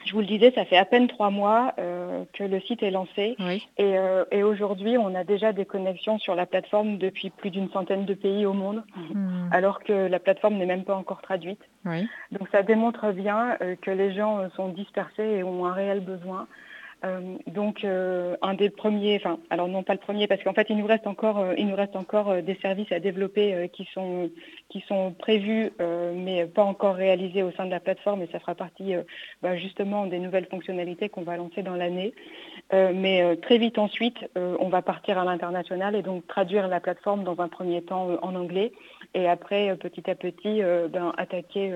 [0.05, 2.91] je vous le disais, ça fait à peine trois mois euh, que le site est
[2.91, 3.35] lancé.
[3.79, 8.05] Euh, et, aujourd'hui, on a déjà des connexions sur la plateforme depuis plus d'une centaine
[8.05, 9.49] de pays au monde, hmm.
[9.51, 11.61] alors que la plateforme n'est même pas encore traduite.
[12.31, 16.47] Donc ça démontre bien euh, que les gens sont dispersés et ont un réel besoin.
[17.03, 20.67] Euh, donc euh, un des premiers, enfin alors non pas le premier parce qu'en fait
[20.69, 24.29] il nous reste encore, euh, il nous reste encore des services à développer qui sont
[24.69, 25.71] qui sont prévus
[26.15, 28.21] mais pas encore réalisés au sein de la plateforme.
[28.23, 28.93] Et ça fera partie
[29.41, 32.13] bah, justement des nouvelles fonctionnalités qu'on va lancer dans l'année.
[32.71, 37.39] mais très vite ensuite on va partir à l'international et donc traduire la plateforme dans
[37.39, 38.71] un premier temps en anglais.
[39.13, 41.73] Et après petit à petit ben, attaquer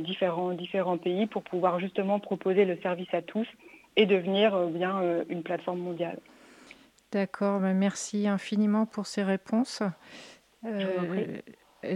[0.00, 3.46] différents différents pays pour pouvoir justement proposer le service à tous
[3.96, 6.18] et devenir euh, bien euh, une plateforme mondiale.
[7.12, 9.82] D'accord, bah, merci infiniment pour ces réponses.
[10.64, 11.40] Euh,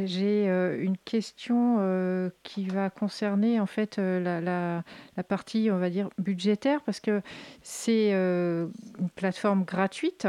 [0.05, 4.84] j'ai une question qui va concerner en fait la,
[5.28, 7.22] partie, on va dire, budgétaire, parce que
[7.62, 10.28] c'est une plateforme gratuite.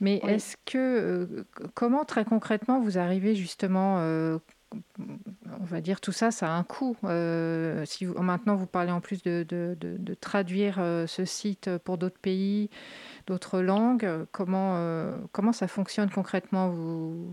[0.00, 1.44] Mais est-ce que,
[1.74, 3.98] comment très concrètement vous arrivez justement
[4.98, 6.96] on va dire tout ça, ça a un coût.
[7.04, 9.46] Euh, si maintenant vous parlez en plus de,
[10.20, 12.70] traduire euh, ce site pour d'autres pays,
[13.26, 17.32] d'autres langues, comment, euh, comment ça fonctionne concrètement vous...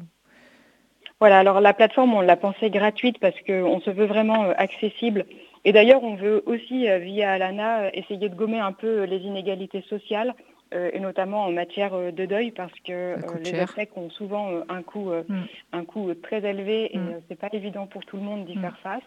[1.19, 5.25] Voilà, alors la plateforme, on l'a pensée gratuite parce qu'on se veut vraiment accessible.
[5.65, 10.33] Et d'ailleurs, on veut aussi, via Alana, essayer de gommer un peu les inégalités sociales
[10.73, 14.81] et notamment en matière euh, de deuil parce que euh, les obsèques ont souvent un
[14.81, 15.43] coût, mm.
[15.73, 17.21] un coût très élevé et mm.
[17.27, 18.61] c'est pas évident pour tout le monde d'y mm.
[18.61, 19.03] faire face.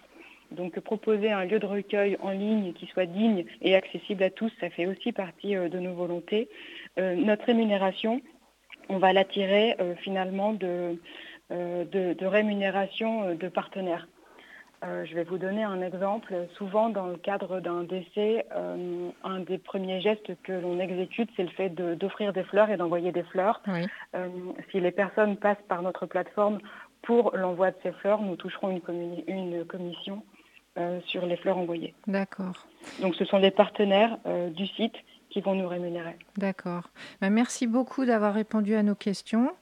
[0.50, 4.52] Donc proposer un lieu de recueil en ligne qui soit digne et accessible à tous,
[4.60, 6.48] ça fait aussi partie de nos volontés.
[6.96, 8.20] notre rémunération,
[8.88, 10.96] on va l'attirer finalement de,
[11.50, 14.06] de, rémunération de partenaires.
[14.84, 16.34] Euh, je vais vous donner un exemple.
[16.56, 21.42] Souvent, dans le cadre d'un décès, euh, un des premiers gestes que l'on exécute, c'est
[21.42, 23.62] le fait d'offrir des fleurs et d'envoyer des fleurs.
[24.14, 24.28] Euh,
[24.70, 26.58] si les personnes passent par notre plateforme
[27.02, 30.22] pour l'envoi de ces fleurs, nous toucherons une, une commission
[31.06, 31.94] sur les fleurs envoyées.
[32.08, 32.66] D'accord.
[33.00, 34.18] Donc, ce sont les partenaires
[34.50, 34.96] du site
[35.30, 36.16] qui vont nous rémunérer.
[36.36, 36.88] D'accord.
[37.20, 39.52] Ben, merci beaucoup d'avoir répondu à nos questions.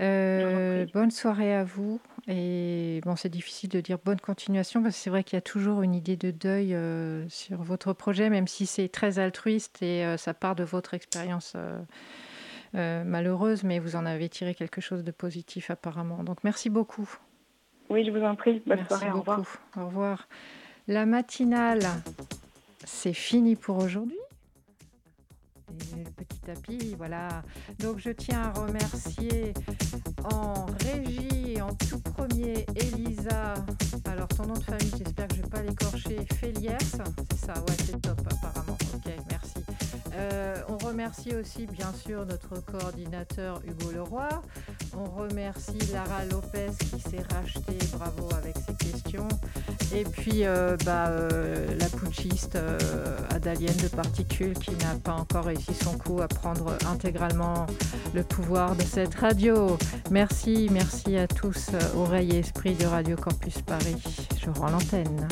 [0.00, 2.00] bonne soirée à vous.
[2.28, 5.42] Et bon, c'est difficile de dire bonne continuation parce que c'est vrai qu'il y a
[5.42, 10.04] toujours une idée de deuil euh, sur votre projet, même si c'est très altruiste et
[10.04, 11.54] euh, ça part de votre expérience
[12.74, 16.24] euh, malheureuse, mais vous en avez tiré quelque chose de positif apparemment.
[16.24, 17.08] Donc merci beaucoup.
[17.90, 18.60] Oui, je vous en prie.
[18.66, 19.10] Bonne merci soirée.
[19.10, 19.30] Beaucoup.
[19.30, 19.58] Au revoir.
[19.76, 20.28] Au revoir.
[20.88, 21.86] La matinale,
[22.84, 24.18] c'est fini pour aujourd'hui
[26.46, 27.42] tapis, voilà.
[27.80, 29.52] Donc je tiens à remercier
[30.32, 33.54] en régie, en tout premier, Elisa.
[34.04, 36.26] Alors ton nom de famille, j'espère que je ne vais pas l'écorcher.
[36.40, 38.78] Féliers, c'est ça, ouais, c'est top apparemment.
[38.94, 39.64] Ok, merci.
[40.14, 44.28] Euh, on remercie aussi bien sûr notre coordinateur Hugo Leroy.
[44.96, 49.28] On remercie Lara Lopez qui s'est rachetée, bravo avec ses questions.
[49.94, 52.58] Et puis euh, bah, euh, la putschiste
[53.30, 57.66] Adalienne de Particules qui n'a pas encore réussi son coup à prendre intégralement
[58.14, 59.76] le pouvoir de cette radio.
[60.10, 64.28] Merci, merci à tous, oreilles et esprit de Radio Campus Paris.
[64.38, 65.26] Je rends l'antenne.